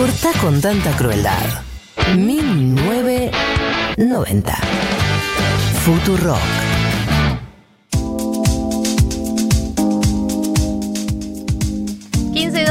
Corta 0.00 0.32
con 0.40 0.56
tanta 0.62 0.96
crueldad. 0.96 1.62
1990. 2.16 4.54
Futurock. 5.84 6.59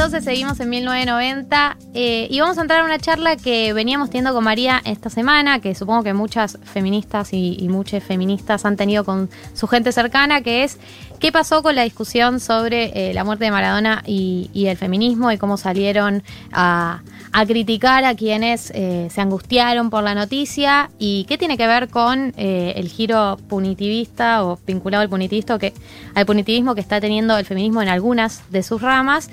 12 0.00 0.22
seguimos 0.22 0.58
en 0.60 0.70
1990 0.70 1.76
eh, 1.92 2.26
y 2.30 2.40
vamos 2.40 2.56
a 2.56 2.62
entrar 2.62 2.80
a 2.80 2.84
una 2.84 2.98
charla 2.98 3.36
que 3.36 3.74
veníamos 3.74 4.08
teniendo 4.08 4.32
con 4.32 4.42
María 4.42 4.80
esta 4.86 5.10
semana, 5.10 5.60
que 5.60 5.74
supongo 5.74 6.02
que 6.02 6.14
muchas 6.14 6.58
feministas 6.64 7.34
y, 7.34 7.68
muchas 7.68 8.02
feministas 8.02 8.64
han 8.64 8.78
tenido 8.78 9.04
con 9.04 9.28
su 9.52 9.66
gente 9.66 9.92
cercana, 9.92 10.40
que 10.40 10.64
es 10.64 10.78
qué 11.18 11.32
pasó 11.32 11.62
con 11.62 11.74
la 11.74 11.82
discusión 11.82 12.40
sobre 12.40 13.10
eh, 13.10 13.12
la 13.12 13.24
muerte 13.24 13.44
de 13.44 13.50
Maradona 13.50 14.02
y, 14.06 14.48
el 14.54 14.78
feminismo 14.78 15.30
y 15.32 15.36
cómo 15.36 15.58
salieron 15.58 16.22
a, 16.50 17.02
a 17.32 17.46
criticar 17.46 18.04
a 18.04 18.14
quienes 18.14 18.72
eh, 18.74 19.08
se 19.10 19.20
angustiaron 19.20 19.90
por 19.90 20.02
la 20.02 20.14
noticia 20.14 20.90
y 20.98 21.24
qué 21.24 21.38
tiene 21.38 21.56
que 21.56 21.66
ver 21.66 21.88
con 21.88 22.32
eh, 22.36 22.72
el 22.76 22.88
giro 22.88 23.38
punitivista 23.48 24.44
o 24.44 24.58
vinculado 24.66 25.02
al 25.02 25.08
punitivismo 25.08 25.58
que, 25.58 25.72
al 26.14 26.26
punitivismo 26.26 26.74
que 26.74 26.80
está 26.80 27.00
teniendo 27.00 27.36
el 27.38 27.44
feminismo 27.44 27.82
en 27.82 27.88
algunas 27.88 28.42
de 28.50 28.62
sus 28.62 28.82
ramas. 28.82 29.30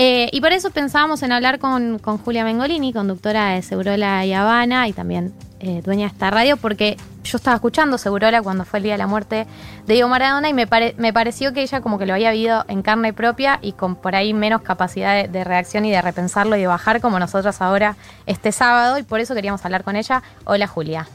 Eh, 0.00 0.28
y 0.30 0.40
por 0.40 0.52
eso 0.52 0.70
pensábamos 0.70 1.24
en 1.24 1.32
hablar 1.32 1.58
con, 1.58 1.98
con, 1.98 2.18
Julia 2.18 2.44
Mengolini, 2.44 2.92
conductora 2.92 3.48
de 3.48 3.62
Segurola 3.62 4.24
y 4.24 4.32
Habana 4.32 4.86
y 4.86 4.92
también 4.92 5.34
eh, 5.58 5.82
dueña 5.84 6.06
de 6.06 6.12
esta 6.12 6.30
radio, 6.30 6.56
porque 6.56 6.96
yo 7.24 7.36
estaba 7.36 7.56
escuchando 7.56 7.98
Segurola 7.98 8.40
cuando 8.40 8.64
fue 8.64 8.78
el 8.78 8.84
día 8.84 8.92
de 8.92 8.98
la 8.98 9.08
muerte 9.08 9.48
de 9.86 9.94
Diego 9.94 10.08
Maradona 10.08 10.48
y 10.48 10.54
me, 10.54 10.68
pare, 10.68 10.94
me 10.98 11.12
pareció 11.12 11.52
que 11.52 11.62
ella 11.62 11.80
como 11.80 11.98
que 11.98 12.06
lo 12.06 12.14
había 12.14 12.30
vivido 12.30 12.64
en 12.68 12.82
carne 12.82 13.12
propia 13.12 13.58
y 13.60 13.72
con 13.72 13.96
por 13.96 14.14
ahí 14.14 14.32
menos 14.34 14.62
capacidad 14.62 15.20
de, 15.20 15.26
de, 15.26 15.42
reacción 15.42 15.84
y 15.84 15.90
de 15.90 16.00
repensarlo 16.00 16.54
y 16.54 16.60
de 16.60 16.68
bajar 16.68 17.00
como 17.00 17.18
nosotros 17.18 17.60
ahora 17.60 17.96
este 18.26 18.52
sábado 18.52 18.98
y 18.98 19.02
por 19.02 19.18
eso 19.18 19.34
queríamos 19.34 19.64
hablar 19.64 19.82
con 19.82 19.96
ella. 19.96 20.22
Hola 20.44 20.68
Julia. 20.68 21.08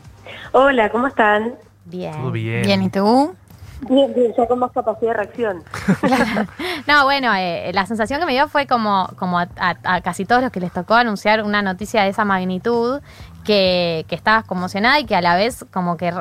Hola, 0.51 0.89
¿cómo 0.89 1.07
están? 1.07 1.55
Bien. 1.85 2.11
Todo 2.11 2.31
bien. 2.31 2.63
Bien, 2.63 2.83
¿y 2.83 2.89
tú? 2.89 3.33
Bien, 3.89 4.13
bien, 4.13 4.33
ya 4.37 4.47
con 4.47 4.59
más 4.59 4.71
capacidad 4.71 5.11
de 5.11 5.17
reacción. 5.17 5.63
no, 6.87 7.03
bueno, 7.03 7.33
eh, 7.35 7.71
la 7.73 7.85
sensación 7.85 8.19
que 8.19 8.25
me 8.25 8.33
dio 8.33 8.47
fue 8.47 8.67
como, 8.67 9.09
como 9.17 9.39
a, 9.39 9.47
a, 9.57 9.75
a, 9.83 10.01
casi 10.01 10.25
todos 10.25 10.41
los 10.41 10.51
que 10.51 10.59
les 10.59 10.71
tocó 10.71 10.95
anunciar 10.95 11.43
una 11.43 11.61
noticia 11.61 12.03
de 12.03 12.09
esa 12.09 12.25
magnitud, 12.25 13.01
que, 13.43 14.05
que 14.07 14.15
estabas 14.15 14.45
conmocionada 14.45 14.99
y 14.99 15.05
que 15.05 15.15
a 15.15 15.21
la 15.21 15.35
vez 15.35 15.65
como 15.71 15.97
que 15.97 16.11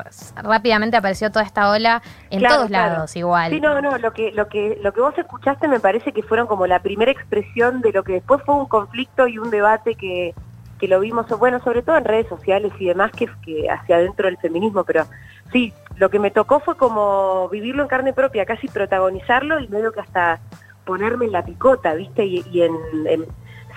rápidamente 0.43 0.97
apareció 0.97 1.31
toda 1.31 1.45
esta 1.45 1.71
ola 1.71 2.03
en 2.31 2.41
claro, 2.41 2.57
todos 2.57 2.69
claro. 2.69 2.93
lados 2.93 3.17
igual. 3.17 3.51
Sí, 3.51 3.61
no, 3.61 3.81
no, 3.81 3.97
lo 3.99 4.13
que, 4.13 4.33
lo, 4.33 4.49
que, 4.49 4.79
lo 4.83 4.93
que 4.93 5.01
vos 5.01 5.17
escuchaste 5.17 5.69
me 5.69 5.81
parece 5.81 6.13
que 6.13 6.23
fueron 6.23 6.47
como 6.47 6.67
la 6.67 6.81
primera 6.81 7.11
expresión 7.11 7.81
de 7.81 7.93
lo 7.93 8.03
que 8.03 8.15
después 8.15 8.43
fue 8.45 8.55
un 8.57 8.67
conflicto 8.67 9.27
y 9.27 9.39
un 9.39 9.51
debate 9.51 9.95
que, 9.95 10.35
que 10.79 10.89
lo 10.89 11.01
vimos, 11.01 11.27
bueno, 11.39 11.61
sobre 11.61 11.83
todo 11.83 11.97
en 11.97 12.05
redes 12.05 12.29
sociales 12.29 12.73
y 12.79 12.87
demás, 12.87 13.13
que, 13.13 13.29
que 13.45 13.71
hacia 13.71 13.97
adentro 13.97 14.27
del 14.27 14.39
feminismo, 14.39 14.85
pero 14.85 15.07
sí, 15.53 15.73
lo 15.97 16.11
que 16.11 16.19
me 16.19 16.31
tocó 16.31 16.61
fue 16.61 16.77
como 16.77 17.49
vivirlo 17.49 17.83
en 17.83 17.89
carne 17.89 18.13
propia, 18.13 18.45
casi 18.45 18.69
protagonizarlo 18.69 19.61
y 19.61 19.69
medio 19.69 19.93
que 19.93 20.01
hasta 20.01 20.41
ponerme 20.85 21.27
en 21.27 21.33
la 21.33 21.45
picota, 21.45 21.95
¿viste? 21.95 22.25
Y, 22.25 22.63
en, 22.63 23.27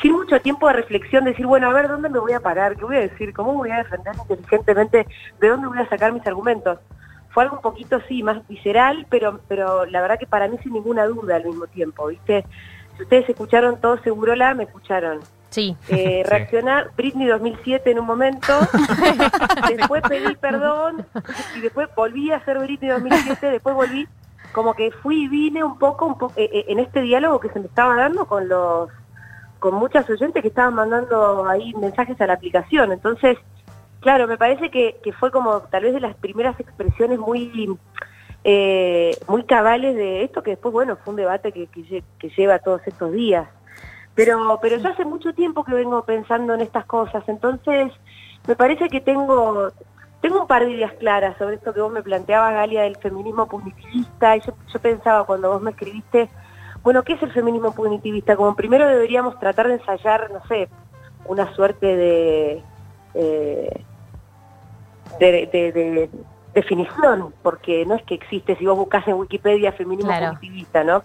sin 0.02 0.13
mucho 0.13 0.39
tiempo 0.41 0.67
de 0.67 0.73
reflexión, 0.73 1.25
decir, 1.25 1.45
bueno, 1.45 1.69
a 1.69 1.73
ver, 1.73 1.88
¿dónde 1.88 2.09
me 2.09 2.19
voy 2.19 2.33
a 2.33 2.39
parar? 2.39 2.75
¿Qué 2.75 2.83
voy 2.83 2.97
a 2.97 3.02
decir? 3.02 3.33
¿Cómo 3.33 3.53
voy 3.53 3.72
a 3.72 3.77
defender 3.77 4.16
inteligentemente? 4.16 5.07
¿De 5.39 5.47
dónde 5.47 5.67
voy 5.67 5.77
a 5.77 5.89
sacar 5.89 6.11
mis 6.11 6.25
argumentos? 6.25 6.80
Fue 7.30 7.44
algo 7.44 7.57
un 7.57 7.61
poquito, 7.61 7.99
sí, 8.07 8.23
más 8.23 8.45
visceral, 8.47 9.05
pero, 9.09 9.39
pero 9.47 9.85
la 9.85 10.02
verdad 10.02 10.19
que 10.19 10.25
para 10.25 10.47
mí 10.47 10.57
sin 10.63 10.73
ninguna 10.73 11.05
duda 11.05 11.35
al 11.35 11.45
mismo 11.45 11.67
tiempo, 11.67 12.07
¿viste? 12.07 12.45
Si 12.97 13.03
ustedes 13.03 13.29
escucharon 13.29 13.79
todo 13.79 13.97
Segurola, 14.00 14.53
me 14.53 14.63
escucharon. 14.63 15.19
Sí. 15.56 15.78
Eh, 15.88 16.22
reaccionar, 16.25 16.92
Britney 16.98 17.28
2007 17.28 17.89
en 17.89 18.00
un 18.00 18.06
momento, 18.06 18.52
después 19.78 20.02
pedí 20.02 20.36
perdón 20.36 21.06
y 21.56 21.62
después 21.62 21.88
volví 21.95 22.30
a 22.31 22.36
hacer 22.36 22.59
Britney 22.59 22.90
2007, 22.90 23.52
después 23.52 23.74
volví, 23.74 24.06
como 24.52 24.74
que 24.74 24.91
fui 24.91 25.24
y 25.24 25.28
vine 25.29 25.63
un 25.63 25.79
poco, 25.79 26.07
un 26.07 26.18
poco 26.18 26.34
eh, 26.35 26.50
eh, 26.52 26.66
en 26.68 26.79
este 26.79 27.02
diálogo 27.03 27.40
que 27.40 27.47
se 27.52 27.62
me 27.62 27.68
estaba 27.68 27.96
dando 27.96 28.25
con 28.25 28.50
los 28.50 28.90
con 29.59 29.75
muchas 29.75 30.09
oyentes 30.09 30.41
que 30.41 30.50
estaban 30.50 30.74
mandando 30.74 31.47
ahí 31.47 31.74
mensajes 31.75 32.19
a 32.19 32.28
la 32.28 32.34
aplicación. 32.34 32.91
Entonces, 32.91 33.38
claro, 34.02 34.28
me 34.28 34.38
parece 34.38 34.69
que, 34.69 34.97
que 35.02 35.13
fue 35.13 35.31
como 35.31 35.62
tal 35.62 35.84
vez 35.84 35.94
de 35.94 36.02
las 36.02 36.16
primeras 36.16 36.59
expresiones 36.59 37.18
muy 37.18 37.78
eh, 38.44 39.18
muy 39.29 39.46
cabales 39.46 39.96
de 39.96 40.24
esto, 40.24 40.44
que 40.44 40.52
después, 40.52 40.74
bueno, 40.74 40.97
fue 40.97 41.12
un 41.12 41.18
debate 41.18 41.53
que, 41.53 41.68
que, 41.68 42.03
que 42.19 42.29
lleva 42.31 42.59
todos 42.59 42.81
estos 42.85 43.13
días. 43.13 43.47
Pero, 44.16 44.59
pero 44.62 44.78
yo 44.78 44.90
hace 44.90 45.06
mucho 45.06 45.34
tiempo 45.34 45.64
que 45.64 45.74
vengo 45.74 46.03
pensando 46.03 46.53
en 46.53 46.62
estas 46.62 46.86
cosas, 46.86 47.24
entonces 47.28 47.92
me 48.48 48.56
parece 48.56 48.88
que 48.88 49.02
tengo, 49.02 49.70
tengo 50.22 50.42
un 50.42 50.48
par 50.48 50.66
de 50.66 50.72
ideas 50.72 50.94
claras 50.94 51.38
sobre 51.38 51.56
esto 51.56 51.74
que 51.74 51.81
vos 51.81 51.92
me 51.92 52.02
planteabas, 52.02 52.53
Galia, 52.53 52.84
del 52.84 52.96
feminismo 52.96 53.48
punitivista, 53.48 54.38
y 54.38 54.42
yo, 54.42 54.53
yo 54.72 54.80
pensaba 54.80 55.26
cuando 55.26 55.52
vos 55.52 55.62
me 55.62 55.72
escribiste, 55.72 56.30
bueno, 56.81 57.03
¿qué 57.03 57.14
es 57.14 57.24
el 57.24 57.31
feminismo 57.34 57.74
punitivista? 57.74 58.38
Como 58.38 58.56
primero 58.56 58.88
deberíamos 58.88 59.38
tratar 59.40 59.68
de 59.68 59.74
ensayar, 59.74 60.32
no 60.32 60.46
sé, 60.47 60.70
una 61.26 61.53
suerte 61.56 61.86
de, 61.86 62.64
eh, 63.16 63.84
de, 65.20 65.50
de, 65.52 65.72
de, 65.72 66.09
definición, 66.53 67.34
porque 67.42 67.86
no 67.86 67.96
es 67.96 68.03
que 68.03 68.16
existe, 68.16 68.56
si 68.56 68.66
vos 68.66 68.78
buscas 68.78 69.06
en 69.08 69.16
Wikipedia 69.16 69.74
feminismo 69.74 70.12
claro. 70.12 70.38
punitivista, 70.38 70.84
¿no? 70.84 71.03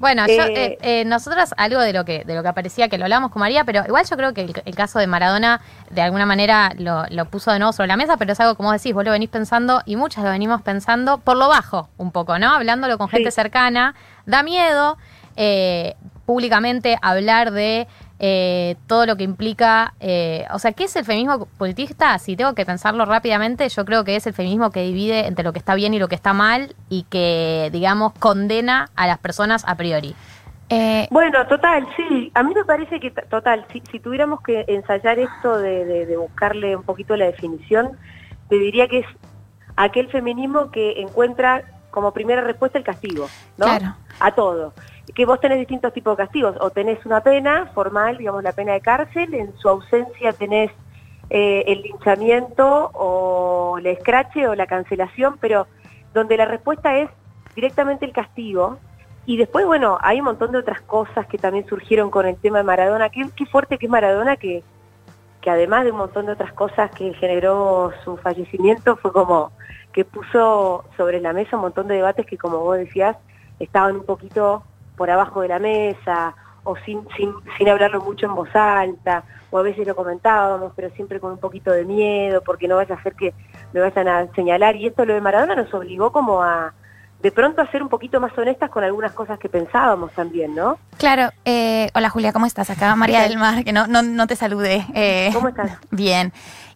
Bueno, 0.00 0.24
eh, 0.26 0.36
yo, 0.36 0.44
eh, 0.44 0.78
eh, 0.80 1.04
nosotras 1.04 1.54
algo 1.58 1.78
de 1.78 1.92
lo 1.92 2.06
que 2.06 2.24
de 2.24 2.34
lo 2.34 2.42
que 2.42 2.48
aparecía 2.48 2.88
que 2.88 2.96
lo 2.96 3.04
hablamos 3.04 3.30
con 3.30 3.40
María, 3.40 3.64
pero 3.64 3.84
igual 3.86 4.06
yo 4.08 4.16
creo 4.16 4.32
que 4.32 4.40
el, 4.40 4.62
el 4.64 4.74
caso 4.74 4.98
de 4.98 5.06
Maradona 5.06 5.60
de 5.90 6.00
alguna 6.00 6.24
manera 6.24 6.72
lo, 6.78 7.04
lo, 7.10 7.26
puso 7.26 7.52
de 7.52 7.58
nuevo 7.58 7.74
sobre 7.74 7.88
la 7.88 7.98
mesa, 7.98 8.16
pero 8.16 8.32
es 8.32 8.40
algo 8.40 8.54
como 8.54 8.72
decís, 8.72 8.94
vos 8.94 9.04
lo 9.04 9.10
venís 9.10 9.28
pensando 9.28 9.82
y 9.84 9.96
muchas 9.96 10.24
lo 10.24 10.30
venimos 10.30 10.62
pensando 10.62 11.18
por 11.18 11.36
lo 11.36 11.48
bajo 11.48 11.90
un 11.98 12.12
poco, 12.12 12.38
¿no? 12.38 12.50
Hablándolo 12.50 12.96
con 12.96 13.10
gente 13.10 13.30
sí. 13.30 13.34
cercana, 13.34 13.94
da 14.24 14.42
miedo 14.42 14.96
eh, 15.36 15.96
públicamente 16.24 16.96
hablar 17.02 17.50
de 17.50 17.86
eh, 18.22 18.76
todo 18.86 19.06
lo 19.06 19.16
que 19.16 19.24
implica, 19.24 19.94
eh, 19.98 20.44
o 20.52 20.58
sea, 20.58 20.72
¿qué 20.72 20.84
es 20.84 20.94
el 20.94 21.06
feminismo 21.06 21.46
politista? 21.56 22.18
Si 22.18 22.36
tengo 22.36 22.54
que 22.54 22.66
pensarlo 22.66 23.06
rápidamente, 23.06 23.66
yo 23.70 23.86
creo 23.86 24.04
que 24.04 24.14
es 24.14 24.26
el 24.26 24.34
feminismo 24.34 24.70
que 24.70 24.82
divide 24.82 25.26
entre 25.26 25.42
lo 25.42 25.54
que 25.54 25.58
está 25.58 25.74
bien 25.74 25.94
y 25.94 25.98
lo 25.98 26.06
que 26.08 26.16
está 26.16 26.34
mal 26.34 26.76
y 26.90 27.04
que, 27.04 27.70
digamos, 27.72 28.12
condena 28.12 28.90
a 28.94 29.06
las 29.06 29.18
personas 29.18 29.64
a 29.66 29.74
priori. 29.74 30.14
Eh, 30.68 31.08
bueno, 31.10 31.46
total, 31.46 31.88
sí. 31.96 32.30
A 32.34 32.42
mí 32.42 32.52
me 32.52 32.62
parece 32.66 33.00
que, 33.00 33.10
total, 33.10 33.64
si, 33.72 33.82
si 33.90 33.98
tuviéramos 34.00 34.42
que 34.42 34.66
ensayar 34.68 35.18
esto 35.18 35.56
de, 35.56 35.86
de, 35.86 36.04
de, 36.04 36.16
buscarle 36.18 36.76
un 36.76 36.82
poquito 36.82 37.16
la 37.16 37.24
definición, 37.24 37.96
te 38.50 38.56
diría 38.56 38.86
que 38.86 38.98
es 38.98 39.06
aquel 39.76 40.08
feminismo 40.08 40.70
que 40.70 41.00
encuentra 41.00 41.64
como 41.90 42.12
primera 42.12 42.42
respuesta 42.42 42.76
el 42.76 42.84
castigo, 42.84 43.30
¿no? 43.56 43.64
Claro. 43.64 43.94
A 44.20 44.32
todo 44.32 44.74
que 45.14 45.26
vos 45.26 45.40
tenés 45.40 45.58
distintos 45.58 45.92
tipos 45.92 46.16
de 46.16 46.24
castigos, 46.24 46.56
o 46.60 46.70
tenés 46.70 47.04
una 47.06 47.22
pena 47.22 47.70
formal, 47.74 48.18
digamos 48.18 48.42
la 48.42 48.52
pena 48.52 48.72
de 48.72 48.80
cárcel, 48.80 49.34
en 49.34 49.56
su 49.58 49.68
ausencia 49.68 50.32
tenés 50.32 50.70
eh, 51.30 51.64
el 51.68 51.82
linchamiento 51.82 52.90
o 52.92 53.78
el 53.78 53.86
escrache 53.86 54.48
o 54.48 54.54
la 54.54 54.66
cancelación, 54.66 55.38
pero 55.40 55.66
donde 56.12 56.36
la 56.36 56.44
respuesta 56.44 56.98
es 56.98 57.08
directamente 57.54 58.04
el 58.04 58.12
castigo. 58.12 58.78
Y 59.26 59.36
después, 59.36 59.64
bueno, 59.64 59.98
hay 60.00 60.18
un 60.18 60.24
montón 60.24 60.50
de 60.50 60.58
otras 60.58 60.80
cosas 60.82 61.26
que 61.26 61.38
también 61.38 61.66
surgieron 61.66 62.10
con 62.10 62.26
el 62.26 62.36
tema 62.36 62.58
de 62.58 62.64
Maradona. 62.64 63.10
Qué, 63.10 63.28
qué 63.36 63.46
fuerte 63.46 63.78
que 63.78 63.86
es 63.86 63.92
Maradona 63.92 64.36
que, 64.36 64.64
que 65.40 65.50
además 65.50 65.84
de 65.84 65.92
un 65.92 65.98
montón 65.98 66.26
de 66.26 66.32
otras 66.32 66.52
cosas 66.52 66.90
que 66.90 67.12
generó 67.14 67.92
su 68.02 68.16
fallecimiento, 68.16 68.96
fue 68.96 69.12
como 69.12 69.52
que 69.92 70.04
puso 70.04 70.84
sobre 70.96 71.20
la 71.20 71.32
mesa 71.32 71.56
un 71.56 71.62
montón 71.62 71.88
de 71.88 71.96
debates 71.96 72.26
que, 72.26 72.38
como 72.38 72.58
vos 72.58 72.76
decías, 72.76 73.16
estaban 73.58 73.96
un 73.96 74.04
poquito 74.04 74.64
por 75.00 75.10
abajo 75.10 75.40
de 75.40 75.48
la 75.48 75.58
mesa 75.58 76.34
o 76.62 76.76
sin, 76.84 77.08
sin, 77.16 77.32
sin 77.56 77.70
hablarlo 77.70 78.02
mucho 78.02 78.26
en 78.26 78.34
voz 78.34 78.54
alta, 78.54 79.24
o 79.50 79.56
a 79.56 79.62
veces 79.62 79.86
lo 79.86 79.96
comentábamos, 79.96 80.74
pero 80.76 80.90
siempre 80.90 81.18
con 81.18 81.32
un 81.32 81.38
poquito 81.38 81.72
de 81.72 81.86
miedo, 81.86 82.42
porque 82.44 82.68
no 82.68 82.76
vaya 82.76 82.96
a 82.96 82.98
hacer 82.98 83.14
que 83.14 83.32
me 83.72 83.80
vayan 83.80 84.08
a 84.08 84.30
señalar. 84.34 84.76
Y 84.76 84.88
esto 84.88 85.06
lo 85.06 85.14
de 85.14 85.22
Maradona 85.22 85.54
nos 85.54 85.72
obligó 85.72 86.12
como 86.12 86.42
a, 86.42 86.74
de 87.22 87.32
pronto, 87.32 87.60
a 87.60 87.70
ser 87.70 87.82
un 87.82 87.88
poquito 87.88 88.20
más 88.20 88.36
honestas 88.36 88.70
con 88.70 88.82
algunas 88.82 89.12
cosas 89.12 89.38
que 89.38 89.48
pensábamos 89.48 90.12
también, 90.12 90.54
¿no? 90.54 90.78
Claro. 90.96 91.30
Eh, 91.44 91.90
hola 91.94 92.08
Julia, 92.08 92.32
¿cómo 92.32 92.46
estás? 92.46 92.70
Acá 92.70 92.96
María 92.96 93.22
del 93.22 93.36
Mar, 93.36 93.62
que 93.64 93.72
no, 93.72 93.86
no, 93.86 94.02
no 94.02 94.26
te 94.26 94.36
saludé. 94.36 94.86
Eh, 94.94 95.30
¿Cómo 95.34 95.48
estás? 95.48 95.78
Bien. 95.90 96.32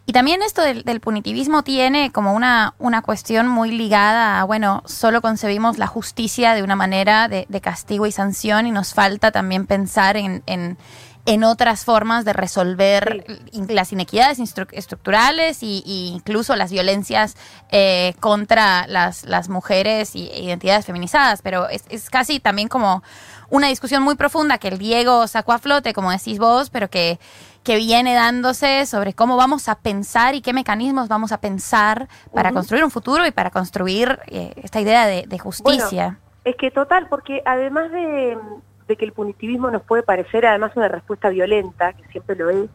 Y 0.07 0.13
también 0.13 0.43
esto 0.43 0.61
del, 0.61 0.83
del, 0.83 0.99
punitivismo 0.99 1.63
tiene 1.63 2.11
como 2.11 2.33
una, 2.33 2.75
una 2.77 3.01
cuestión 3.01 3.47
muy 3.47 3.71
ligada 3.71 4.39
a, 4.39 4.43
bueno, 4.43 4.83
solo 4.85 5.19
concebimos 5.19 5.79
la 5.79 5.87
justicia 5.87 6.53
de 6.53 6.61
una 6.61 6.75
manera 6.75 7.27
de, 7.27 7.47
de 7.49 7.61
castigo 7.61 8.05
y 8.05 8.11
sanción 8.11 8.67
y 8.67 8.71
nos 8.71 8.93
falta 8.93 9.31
también 9.31 9.65
pensar 9.65 10.15
en, 10.15 10.43
en, 10.45 10.77
en 11.25 11.43
otras 11.43 11.85
formas 11.85 12.23
de 12.23 12.33
resolver 12.33 13.25
sí. 13.51 13.65
las 13.69 13.91
inequidades 13.91 14.39
estructurales 14.71 15.63
y, 15.63 15.83
y, 15.85 16.13
incluso 16.13 16.55
las 16.55 16.71
violencias 16.71 17.35
eh, 17.69 18.13
contra 18.19 18.85
las, 18.87 19.25
las 19.25 19.49
mujeres 19.49 20.15
y 20.15 20.29
identidades 20.31 20.85
feminizadas. 20.85 21.41
Pero 21.41 21.67
es, 21.67 21.85
es 21.89 22.09
casi 22.09 22.39
también 22.39 22.67
como 22.67 23.03
una 23.49 23.67
discusión 23.67 24.03
muy 24.03 24.15
profunda 24.15 24.59
que 24.59 24.67
el 24.67 24.77
Diego 24.77 25.27
sacó 25.27 25.53
a 25.53 25.57
flote, 25.57 25.93
como 25.93 26.11
decís 26.11 26.37
vos, 26.39 26.69
pero 26.69 26.89
que 26.89 27.19
que 27.63 27.77
viene 27.77 28.13
dándose 28.13 28.85
sobre 28.85 29.13
cómo 29.13 29.37
vamos 29.37 29.69
a 29.69 29.75
pensar 29.79 30.35
y 30.35 30.41
qué 30.41 30.53
mecanismos 30.53 31.07
vamos 31.07 31.31
a 31.31 31.41
pensar 31.41 32.07
para 32.31 32.51
construir 32.51 32.83
un 32.83 32.91
futuro 32.91 33.25
y 33.25 33.31
para 33.31 33.49
construir 33.49 34.19
eh, 34.27 34.53
esta 34.61 34.79
idea 34.79 35.07
de, 35.07 35.25
de 35.25 35.39
justicia. 35.39 36.19
Es 36.43 36.55
que 36.57 36.69
total, 36.69 37.07
porque 37.09 37.41
además 37.43 37.91
de, 37.91 38.37
de 38.87 38.95
que 38.95 39.05
el 39.05 39.13
punitivismo 39.13 39.71
nos 39.71 39.81
puede 39.83 40.03
parecer 40.03 40.45
además 40.45 40.75
una 40.75 40.87
respuesta 40.87 41.29
violenta, 41.29 41.93
que 41.93 42.03
siempre 42.09 42.35
lo 42.35 42.49
es, 42.49 42.69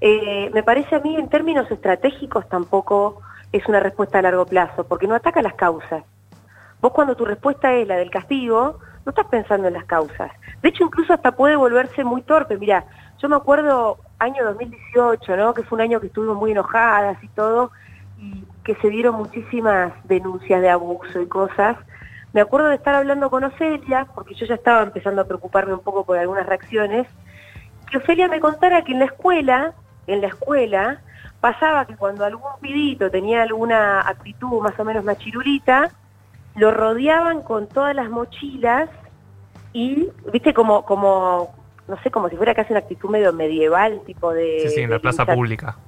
eh, 0.00 0.50
me 0.52 0.62
parece 0.62 0.94
a 0.94 1.00
mí 1.00 1.16
en 1.16 1.28
términos 1.28 1.70
estratégicos 1.70 2.48
tampoco 2.48 3.22
es 3.52 3.66
una 3.66 3.80
respuesta 3.80 4.18
a 4.18 4.22
largo 4.22 4.46
plazo, 4.46 4.84
porque 4.86 5.06
no 5.06 5.14
ataca 5.14 5.42
las 5.42 5.54
causas. 5.54 6.04
Vos 6.80 6.92
cuando 6.92 7.16
tu 7.16 7.24
respuesta 7.24 7.72
es 7.72 7.88
la 7.88 7.96
del 7.96 8.10
castigo, 8.10 8.78
no 9.04 9.10
estás 9.10 9.26
pensando 9.26 9.68
en 9.68 9.74
las 9.74 9.84
causas. 9.84 10.30
De 10.62 10.68
hecho, 10.68 10.84
incluso 10.84 11.14
hasta 11.14 11.32
puede 11.32 11.56
volverse 11.56 12.04
muy 12.04 12.22
torpe. 12.22 12.58
Mira, 12.58 12.84
yo 13.18 13.28
me 13.28 13.36
acuerdo 13.36 13.98
año 14.18 14.44
2018, 14.44 15.36
¿no? 15.36 15.54
Que 15.54 15.62
fue 15.62 15.76
un 15.76 15.82
año 15.82 16.00
que 16.00 16.08
estuvimos 16.08 16.36
muy 16.36 16.52
enojadas 16.52 17.22
y 17.22 17.28
todo, 17.28 17.70
y 18.18 18.44
que 18.64 18.74
se 18.76 18.90
dieron 18.90 19.14
muchísimas 19.14 19.92
denuncias 20.04 20.60
de 20.60 20.68
abuso 20.68 21.20
y 21.20 21.26
cosas. 21.26 21.76
Me 22.36 22.42
acuerdo 22.42 22.68
de 22.68 22.74
estar 22.74 22.94
hablando 22.94 23.30
con 23.30 23.44
Ofelia, 23.44 24.06
porque 24.14 24.34
yo 24.34 24.44
ya 24.44 24.56
estaba 24.56 24.82
empezando 24.82 25.22
a 25.22 25.24
preocuparme 25.24 25.72
un 25.72 25.80
poco 25.80 26.04
por 26.04 26.18
algunas 26.18 26.44
reacciones, 26.44 27.06
que 27.90 27.96
Ofelia 27.96 28.28
me 28.28 28.40
contara 28.40 28.84
que 28.84 28.92
en 28.92 28.98
la 28.98 29.06
escuela, 29.06 29.72
en 30.06 30.20
la 30.20 30.26
escuela, 30.26 31.00
pasaba 31.40 31.86
que 31.86 31.96
cuando 31.96 32.26
algún 32.26 32.50
pibito 32.60 33.10
tenía 33.10 33.40
alguna 33.40 34.06
actitud 34.06 34.60
más 34.60 34.78
o 34.78 34.84
menos 34.84 35.02
machirulita, 35.02 35.90
lo 36.56 36.72
rodeaban 36.72 37.40
con 37.40 37.68
todas 37.68 37.96
las 37.96 38.10
mochilas 38.10 38.90
y, 39.72 40.10
viste, 40.30 40.52
como, 40.52 40.84
como, 40.84 41.54
no 41.88 42.02
sé, 42.02 42.10
como 42.10 42.28
si 42.28 42.36
fuera 42.36 42.54
casi 42.54 42.70
una 42.74 42.80
actitud 42.80 43.08
medio 43.08 43.32
medieval, 43.32 44.02
tipo 44.04 44.34
de... 44.34 44.60
Sí, 44.60 44.68
sí, 44.74 44.80
en 44.82 44.90
la 44.90 44.98
plaza 44.98 45.24
pública. 45.24 45.78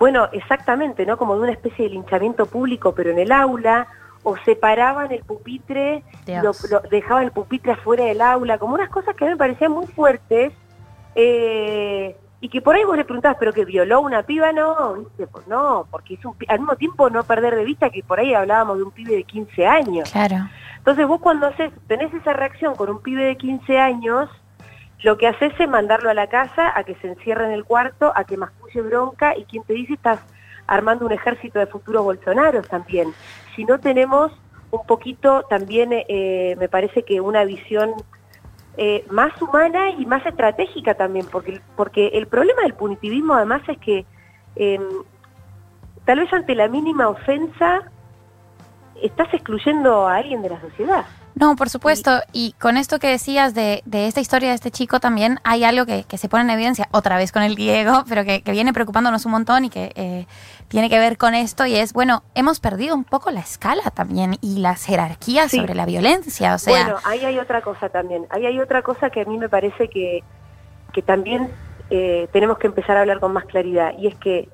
bueno, 0.00 0.28
exactamente, 0.32 1.06
¿no? 1.06 1.16
Como 1.16 1.36
de 1.36 1.42
una 1.42 1.52
especie 1.52 1.84
de 1.84 1.92
linchamiento 1.92 2.46
público, 2.46 2.92
pero 2.92 3.12
en 3.12 3.20
el 3.20 3.30
aula, 3.30 3.86
o 4.24 4.36
separaban 4.44 5.10
el 5.12 5.24
pupitre, 5.24 6.02
lo, 6.42 6.52
lo- 6.70 6.80
dejaban 6.90 7.24
el 7.24 7.32
pupitre 7.32 7.72
afuera 7.72 8.04
del 8.04 8.20
aula, 8.20 8.58
como 8.58 8.74
unas 8.74 8.88
cosas 8.88 9.16
que 9.16 9.24
a 9.24 9.26
mí 9.28 9.32
me 9.32 9.38
parecían 9.38 9.72
muy 9.72 9.86
fuertes, 9.86 10.52
eh, 11.14 12.16
y 12.40 12.48
que 12.48 12.60
por 12.60 12.74
ahí 12.74 12.84
vos 12.84 12.96
le 12.96 13.04
preguntabas, 13.04 13.36
¿pero 13.38 13.52
que 13.52 13.64
violó 13.64 14.00
una 14.00 14.22
piba? 14.24 14.52
No, 14.52 14.94
¿viste? 14.94 15.26
Pues 15.28 15.46
no, 15.46 15.86
porque 15.90 16.14
es 16.14 16.24
un, 16.24 16.34
al 16.48 16.58
mismo 16.58 16.74
tiempo 16.76 17.08
no 17.10 17.22
perder 17.22 17.54
de 17.54 17.64
vista 17.64 17.90
que 17.90 18.02
por 18.02 18.18
ahí 18.18 18.34
hablábamos 18.34 18.78
de 18.78 18.82
un 18.84 18.90
pibe 18.90 19.14
de 19.14 19.24
15 19.24 19.66
años. 19.66 20.10
Claro. 20.10 20.48
Entonces 20.78 21.06
vos 21.06 21.20
cuando 21.20 21.46
haces, 21.46 21.72
tenés 21.86 22.12
esa 22.14 22.32
reacción 22.32 22.74
con 22.74 22.90
un 22.90 23.00
pibe 23.00 23.22
de 23.24 23.36
15 23.36 23.78
años, 23.78 24.28
lo 25.02 25.16
que 25.18 25.28
haces 25.28 25.52
es 25.58 25.68
mandarlo 25.68 26.10
a 26.10 26.14
la 26.14 26.26
casa, 26.28 26.72
a 26.76 26.82
que 26.84 26.94
se 26.96 27.08
encierre 27.08 27.44
en 27.46 27.52
el 27.52 27.64
cuarto, 27.64 28.12
a 28.16 28.24
que 28.24 28.36
masculle 28.36 28.82
bronca, 28.82 29.36
y 29.36 29.44
quien 29.44 29.62
te 29.62 29.74
dice 29.74 29.94
estás 29.94 30.18
armando 30.66 31.06
un 31.06 31.12
ejército 31.12 31.58
de 31.60 31.66
futuros 31.66 32.02
bolsonaros 32.04 32.66
también. 32.68 33.12
Si 33.54 33.64
no 33.64 33.78
tenemos 33.78 34.32
un 34.70 34.86
poquito 34.86 35.44
también, 35.48 35.90
eh, 35.92 36.56
me 36.58 36.68
parece 36.68 37.02
que 37.02 37.20
una 37.20 37.44
visión 37.44 37.94
eh, 38.78 39.04
más 39.10 39.40
humana 39.42 39.90
y 39.90 40.06
más 40.06 40.24
estratégica 40.24 40.94
también, 40.94 41.26
porque, 41.30 41.60
porque 41.76 42.08
el 42.14 42.26
problema 42.26 42.62
del 42.62 42.74
punitivismo 42.74 43.34
además 43.34 43.62
es 43.68 43.78
que 43.78 44.06
eh, 44.56 44.80
tal 46.06 46.20
vez 46.20 46.32
ante 46.32 46.54
la 46.54 46.68
mínima 46.68 47.08
ofensa 47.08 47.82
estás 49.02 49.32
excluyendo 49.34 50.06
a 50.06 50.16
alguien 50.16 50.42
de 50.42 50.50
la 50.50 50.60
sociedad. 50.60 51.04
No, 51.42 51.56
por 51.56 51.68
supuesto. 51.70 52.20
Y 52.32 52.52
con 52.60 52.76
esto 52.76 53.00
que 53.00 53.08
decías 53.08 53.52
de, 53.52 53.82
de 53.84 54.06
esta 54.06 54.20
historia 54.20 54.50
de 54.50 54.54
este 54.54 54.70
chico 54.70 55.00
también 55.00 55.40
hay 55.42 55.64
algo 55.64 55.86
que, 55.86 56.04
que 56.04 56.16
se 56.16 56.28
pone 56.28 56.44
en 56.44 56.50
evidencia, 56.50 56.88
otra 56.92 57.16
vez 57.16 57.32
con 57.32 57.42
el 57.42 57.56
Diego, 57.56 58.04
pero 58.08 58.24
que, 58.24 58.42
que 58.42 58.52
viene 58.52 58.72
preocupándonos 58.72 59.26
un 59.26 59.32
montón 59.32 59.64
y 59.64 59.70
que 59.70 59.92
eh, 59.96 60.26
tiene 60.68 60.88
que 60.88 61.00
ver 61.00 61.18
con 61.18 61.34
esto 61.34 61.66
y 61.66 61.74
es, 61.74 61.92
bueno, 61.92 62.22
hemos 62.36 62.60
perdido 62.60 62.94
un 62.94 63.02
poco 63.02 63.32
la 63.32 63.40
escala 63.40 63.90
también 63.90 64.38
y 64.40 64.58
las 64.60 64.84
jerarquías 64.84 65.50
Sí. 65.50 65.58
sobre 65.58 65.74
la 65.74 65.84
violencia. 65.84 66.54
O 66.54 66.58
sea, 66.58 66.84
bueno, 66.84 66.96
ahí 67.04 67.24
hay 67.24 67.38
otra 67.38 67.60
cosa 67.60 67.88
también. 67.88 68.24
Ahí 68.30 68.46
hay 68.46 68.60
otra 68.60 68.82
cosa 68.82 69.10
que 69.10 69.22
a 69.22 69.24
mí 69.24 69.36
me 69.36 69.48
parece 69.48 69.88
que, 69.88 70.22
que 70.92 71.02
también 71.02 71.50
eh, 71.90 72.28
tenemos 72.32 72.56
que 72.58 72.68
empezar 72.68 72.96
a 72.96 73.00
hablar 73.00 73.18
con 73.18 73.32
más 73.32 73.46
claridad. 73.46 73.92
Y 73.98 74.06
es 74.06 74.14
que 74.14 74.48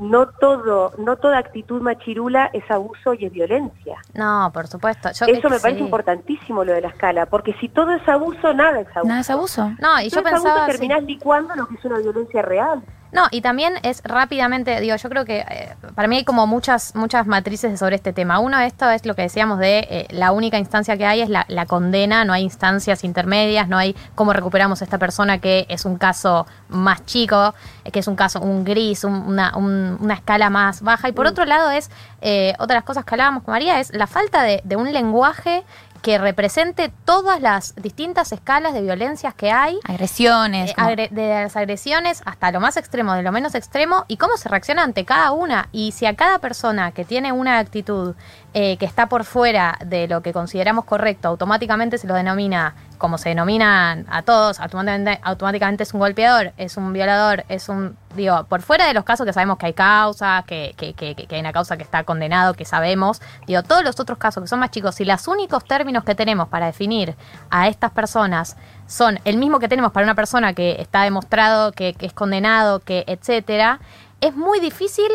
no 0.00 0.26
todo, 0.28 0.92
no 0.98 1.16
toda 1.16 1.38
actitud 1.38 1.80
machirula 1.80 2.50
es 2.52 2.68
abuso 2.70 3.14
y 3.14 3.26
es 3.26 3.32
violencia. 3.32 3.96
No, 4.14 4.50
por 4.52 4.66
supuesto. 4.66 5.10
Yo- 5.12 5.26
Eso 5.26 5.48
me 5.48 5.56
sí. 5.56 5.62
parece 5.62 5.80
importantísimo 5.80 6.64
lo 6.64 6.72
de 6.72 6.80
la 6.80 6.88
escala, 6.88 7.26
porque 7.26 7.54
si 7.60 7.68
todo 7.68 7.92
es 7.92 8.06
abuso, 8.08 8.52
nada 8.54 8.80
es 8.80 8.88
abuso. 8.88 9.08
nada 9.08 9.20
es 9.20 9.30
abuso. 9.30 9.72
No, 9.80 10.00
y 10.00 10.10
Si 10.10 10.16
yo 10.16 10.20
es 10.20 10.26
abuso, 10.26 10.42
pensaba... 10.44 10.66
sí. 10.66 10.72
terminás 10.72 11.02
licuando 11.04 11.54
lo 11.54 11.66
que 11.68 11.74
es 11.76 11.84
una 11.84 11.98
violencia 11.98 12.42
real. 12.42 12.82
No, 13.14 13.28
y 13.30 13.42
también 13.42 13.74
es 13.84 14.02
rápidamente, 14.02 14.80
digo, 14.80 14.96
yo 14.96 15.08
creo 15.08 15.24
que 15.24 15.38
eh, 15.48 15.74
para 15.94 16.08
mí 16.08 16.16
hay 16.16 16.24
como 16.24 16.48
muchas 16.48 16.96
muchas 16.96 17.28
matrices 17.28 17.78
sobre 17.78 17.94
este 17.94 18.12
tema. 18.12 18.40
Uno, 18.40 18.58
esto 18.58 18.90
es 18.90 19.06
lo 19.06 19.14
que 19.14 19.22
decíamos 19.22 19.60
de 19.60 19.86
eh, 19.88 20.06
la 20.10 20.32
única 20.32 20.58
instancia 20.58 20.96
que 20.96 21.06
hay 21.06 21.20
es 21.20 21.28
la, 21.28 21.44
la 21.46 21.64
condena, 21.66 22.24
no 22.24 22.32
hay 22.32 22.42
instancias 22.42 23.04
intermedias, 23.04 23.68
no 23.68 23.78
hay 23.78 23.94
cómo 24.16 24.32
recuperamos 24.32 24.80
a 24.82 24.84
esta 24.84 24.98
persona 24.98 25.38
que 25.38 25.64
es 25.68 25.84
un 25.84 25.96
caso 25.96 26.46
más 26.68 27.06
chico, 27.06 27.54
eh, 27.84 27.92
que 27.92 28.00
es 28.00 28.08
un 28.08 28.16
caso, 28.16 28.40
un 28.40 28.64
gris, 28.64 29.04
un- 29.04 29.14
una, 29.14 29.56
un- 29.56 29.96
una 30.00 30.14
escala 30.14 30.50
más 30.50 30.82
baja. 30.82 31.08
Y 31.08 31.12
por 31.12 31.26
Mm. 31.26 31.28
otro 31.28 31.44
lado 31.44 31.70
es, 31.70 31.90
eh, 32.20 32.52
otra 32.58 32.74
de 32.74 32.78
las 32.78 32.84
cosas 32.84 33.04
que 33.04 33.14
hablábamos 33.14 33.44
con 33.44 33.52
María, 33.52 33.78
es 33.78 33.94
la 33.94 34.08
falta 34.08 34.42
de, 34.42 34.60
de 34.64 34.74
un 34.74 34.92
lenguaje 34.92 35.62
que 36.04 36.18
represente 36.18 36.92
todas 37.06 37.40
las 37.40 37.74
distintas 37.76 38.30
escalas 38.32 38.74
de 38.74 38.82
violencias 38.82 39.32
que 39.34 39.50
hay 39.50 39.78
Agresiones. 39.84 40.70
eh, 40.72 40.74
agre- 40.76 41.08
de 41.08 41.28
las 41.30 41.56
agresiones 41.56 42.20
hasta 42.26 42.52
lo 42.52 42.60
más 42.60 42.76
extremo, 42.76 43.14
de 43.14 43.22
lo 43.22 43.32
menos 43.32 43.54
extremo, 43.54 44.04
y 44.06 44.18
cómo 44.18 44.36
se 44.36 44.50
reacciona 44.50 44.82
ante 44.84 45.06
cada 45.06 45.32
una. 45.32 45.68
Y 45.72 45.92
si 45.92 46.04
a 46.04 46.14
cada 46.14 46.40
persona 46.40 46.92
que 46.92 47.06
tiene 47.06 47.32
una 47.32 47.58
actitud 47.58 48.14
eh, 48.52 48.76
que 48.76 48.84
está 48.84 49.06
por 49.08 49.24
fuera 49.24 49.78
de 49.84 50.06
lo 50.06 50.20
que 50.22 50.34
consideramos 50.34 50.84
correcto, 50.84 51.28
automáticamente 51.28 51.96
se 51.96 52.06
lo 52.06 52.14
denomina, 52.14 52.74
como 53.04 53.18
se 53.18 53.28
denominan 53.28 54.06
a 54.08 54.22
todos, 54.22 54.58
automáticamente, 54.60 55.20
automáticamente 55.22 55.82
es 55.82 55.92
un 55.92 56.00
golpeador, 56.00 56.54
es 56.56 56.78
un 56.78 56.90
violador, 56.94 57.44
es 57.50 57.68
un, 57.68 57.98
digo, 58.16 58.44
por 58.44 58.62
fuera 58.62 58.86
de 58.86 58.94
los 58.94 59.04
casos 59.04 59.26
que 59.26 59.34
sabemos 59.34 59.58
que 59.58 59.66
hay 59.66 59.74
causa, 59.74 60.42
que, 60.46 60.72
que, 60.78 60.94
que, 60.94 61.14
que 61.14 61.34
hay 61.34 61.40
una 61.42 61.52
causa 61.52 61.76
que 61.76 61.82
está 61.82 62.04
condenado, 62.04 62.54
que 62.54 62.64
sabemos, 62.64 63.20
digo, 63.46 63.62
todos 63.62 63.84
los 63.84 64.00
otros 64.00 64.16
casos 64.16 64.42
que 64.42 64.48
son 64.48 64.58
más 64.58 64.70
chicos, 64.70 64.94
si 64.94 65.04
los 65.04 65.28
únicos 65.28 65.66
términos 65.66 66.02
que 66.02 66.14
tenemos 66.14 66.48
para 66.48 66.64
definir 66.64 67.14
a 67.50 67.68
estas 67.68 67.90
personas 67.90 68.56
son 68.86 69.20
el 69.26 69.36
mismo 69.36 69.58
que 69.58 69.68
tenemos 69.68 69.92
para 69.92 70.04
una 70.04 70.14
persona 70.14 70.54
que 70.54 70.80
está 70.80 71.02
demostrado 71.02 71.72
que, 71.72 71.92
que 71.92 72.06
es 72.06 72.14
condenado, 72.14 72.80
que 72.80 73.04
etcétera, 73.06 73.80
es 74.22 74.34
muy 74.34 74.60
difícil 74.60 75.10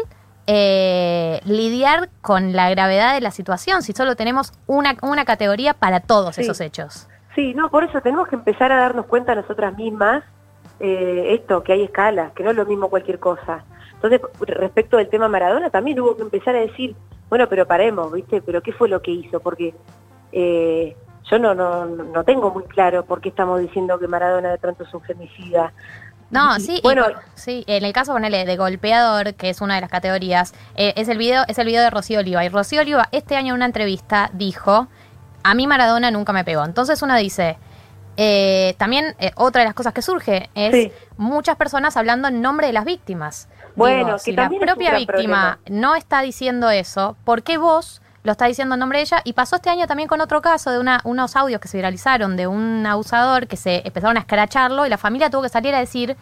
eh, 0.45 1.41
lidiar 1.45 2.09
con 2.21 2.53
la 2.53 2.69
gravedad 2.69 3.15
de 3.15 3.21
la 3.21 3.31
situación 3.31 3.81
si 3.81 3.93
solo 3.93 4.15
tenemos 4.15 4.51
una, 4.67 4.95
una 5.01 5.25
categoría 5.25 5.73
para 5.73 6.01
todos 6.01 6.35
Sí. 6.35 6.41
esos 6.43 6.61
hechos. 6.61 7.07
Sí, 7.39 7.53
no, 7.53 7.71
por 7.71 7.85
eso 7.85 8.01
tenemos 8.01 8.27
que 8.27 8.35
empezar 8.35 8.69
a 8.73 8.81
darnos 8.81 9.05
cuenta 9.05 9.33
nosotras 9.33 9.77
mismas 9.77 10.25
eh, 10.81 11.27
esto, 11.39 11.63
que 11.63 11.71
hay 11.71 11.83
escalas, 11.83 12.33
que 12.33 12.43
no 12.43 12.51
es 12.51 12.57
lo 12.57 12.65
mismo 12.65 12.89
cualquier 12.89 13.17
cosa. 13.17 13.63
Entonces, 13.93 14.19
respecto 14.41 14.97
del 14.97 15.07
tema 15.07 15.29
Maradona, 15.29 15.69
también 15.69 15.97
hubo 16.01 16.17
que 16.17 16.23
empezar 16.23 16.53
a 16.57 16.59
decir, 16.59 16.97
bueno, 17.29 17.47
pero 17.47 17.65
paremos, 17.65 18.11
¿viste? 18.11 18.41
Pero 18.41 18.61
¿qué 18.61 18.73
fue 18.73 18.89
lo 18.89 19.01
que 19.01 19.11
hizo? 19.11 19.39
Porque 19.39 19.73
eh, 20.33 20.97
yo 21.31 21.39
no, 21.39 21.55
no, 21.55 21.85
no 21.85 22.23
tengo 22.25 22.51
muy 22.51 22.63
claro 22.63 23.05
por 23.05 23.21
qué 23.21 23.29
estamos 23.29 23.61
diciendo 23.61 23.97
que 23.97 24.09
Maradona 24.09 24.51
de 24.51 24.57
pronto 24.57 24.83
es 24.83 24.93
un 24.93 24.99
femicida. 24.99 25.71
No, 26.31 26.59
sí, 26.59 26.81
bueno, 26.83 27.05
sí, 27.35 27.63
en 27.67 27.85
el 27.85 27.93
caso 27.93 28.11
ponele 28.11 28.43
de 28.43 28.57
golpeador, 28.57 29.33
que 29.35 29.49
es 29.49 29.61
una 29.61 29.75
de 29.75 29.81
las 29.81 29.89
categorías, 29.89 30.53
eh, 30.75 30.93
es 30.97 31.07
el 31.07 31.17
video, 31.17 31.43
es 31.47 31.57
el 31.57 31.67
video 31.67 31.83
de 31.83 31.89
Rocío 31.89 32.19
Oliva. 32.19 32.43
Y 32.43 32.49
Rocío 32.49 32.81
Oliva 32.81 33.07
este 33.13 33.37
año 33.37 33.53
en 33.53 33.59
una 33.59 33.65
entrevista 33.65 34.29
dijo, 34.33 34.89
a 35.43 35.53
mí 35.53 35.67
Maradona 35.67 36.11
nunca 36.11 36.33
me 36.33 36.43
pegó. 36.43 36.63
Entonces 36.65 37.01
uno 37.01 37.15
dice, 37.15 37.57
eh, 38.17 38.75
también 38.77 39.15
eh, 39.19 39.31
otra 39.35 39.61
de 39.61 39.65
las 39.67 39.73
cosas 39.75 39.93
que 39.93 40.01
surge 40.01 40.49
es 40.55 40.71
Sí. 40.73 40.91
muchas 41.17 41.55
personas 41.55 41.95
hablando 41.97 42.27
en 42.27 42.41
nombre 42.41 42.67
de 42.67 42.73
las 42.73 42.85
víctimas. 42.85 43.47
Bueno, 43.75 44.05
Digo, 44.05 44.17
que 44.17 44.23
si 44.23 44.31
la 44.33 44.49
propia 44.49 44.95
víctima 44.95 45.59
no 45.69 45.95
está 45.95 46.21
diciendo 46.21 46.69
eso, 46.69 47.15
¿por 47.23 47.43
qué 47.43 47.57
vos 47.57 48.01
lo 48.23 48.33
está 48.33 48.45
diciendo 48.47 48.75
en 48.75 48.79
nombre 48.79 48.97
de 48.99 49.03
ella? 49.03 49.21
Y 49.23 49.31
pasó 49.33 49.55
este 49.55 49.69
año 49.69 49.87
también 49.87 50.09
con 50.09 50.19
otro 50.19 50.41
caso 50.41 50.69
de 50.71 50.79
una, 50.79 50.99
unos 51.05 51.37
audios 51.37 51.61
que 51.61 51.69
se 51.69 51.77
viralizaron 51.77 52.35
de 52.35 52.47
un 52.47 52.85
abusador 52.85 53.47
que 53.47 53.55
se 53.55 53.83
empezaron 53.85 54.17
a 54.17 54.21
escracharlo 54.21 54.85
y 54.85 54.89
la 54.89 54.97
familia 54.97 55.29
tuvo 55.29 55.43
que 55.43 55.49
salir 55.49 55.73
a 55.73 55.79
decir, 55.79 56.17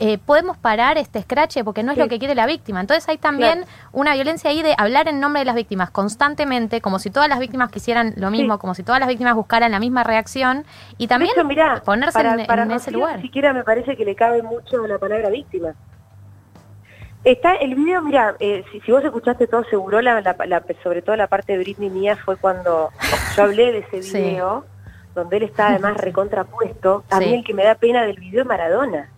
eh, 0.00 0.18
podemos 0.18 0.56
parar 0.56 0.98
este 0.98 1.18
escrache 1.18 1.64
porque 1.64 1.82
no 1.82 1.92
es 1.92 1.96
Sí. 1.96 2.00
lo 2.02 2.08
que 2.08 2.18
quiere 2.18 2.34
la 2.34 2.46
víctima. 2.46 2.80
Entonces 2.80 3.08
hay 3.08 3.18
también 3.18 3.58
Claro. 3.62 3.72
una 3.92 4.14
violencia 4.14 4.50
ahí 4.50 4.62
de 4.62 4.74
hablar 4.78 5.08
en 5.08 5.20
nombre 5.20 5.40
de 5.40 5.44
las 5.46 5.54
víctimas 5.54 5.90
constantemente, 5.90 6.80
como 6.80 6.98
si 6.98 7.10
todas 7.10 7.28
las 7.28 7.38
víctimas 7.38 7.70
quisieran 7.70 8.14
lo 8.16 8.30
mismo, 8.30 8.54
Sí. 8.54 8.60
como 8.60 8.74
si 8.74 8.82
todas 8.82 9.00
las 9.00 9.08
víctimas 9.08 9.34
buscaran 9.34 9.70
la 9.72 9.80
misma 9.80 10.04
reacción 10.04 10.64
y 10.98 11.06
también 11.08 11.34
de 11.34 11.40
hecho, 11.40 11.48
mirá, 11.48 11.82
ponerse 11.84 12.12
para, 12.18 12.34
en, 12.34 12.46
para 12.46 12.62
en 12.62 12.70
ese 12.72 12.90
lugar. 12.90 13.16
Ni 13.16 13.22
siquiera 13.22 13.52
me 13.52 13.64
parece 13.64 13.96
que 13.96 14.04
le 14.04 14.14
cabe 14.14 14.42
mucho 14.42 14.86
la 14.86 14.98
palabra 14.98 15.30
víctima. 15.30 15.74
Está 17.24 17.56
el 17.56 17.74
video, 17.74 18.00
mira, 18.00 18.36
eh, 18.38 18.64
si, 18.70 18.80
si 18.80 18.92
vos 18.92 19.04
escuchaste 19.04 19.46
todo 19.48 19.64
seguro, 19.64 20.00
la, 20.00 20.20
la- 20.20 20.36
la- 20.46 20.62
sobre 20.82 21.02
todo 21.02 21.16
la 21.16 21.26
parte 21.26 21.52
de 21.52 21.58
Britney 21.58 21.90
mía 21.90 22.16
fue 22.24 22.36
cuando 22.36 22.90
yo 23.36 23.42
hablé 23.42 23.72
de 23.72 23.78
ese 23.80 24.02
Sí. 24.02 24.18
video, 24.20 24.64
donde 25.14 25.38
él 25.38 25.42
está 25.42 25.68
además 25.68 25.96
recontrapuesto. 25.98 27.04
A 27.10 27.18
mí 27.18 27.34
el 27.34 27.44
que 27.44 27.52
me 27.54 27.64
da 27.64 27.74
pena 27.74 28.02
del 28.04 28.18
video 28.20 28.42
es 28.42 28.46
Maradona. 28.46 29.10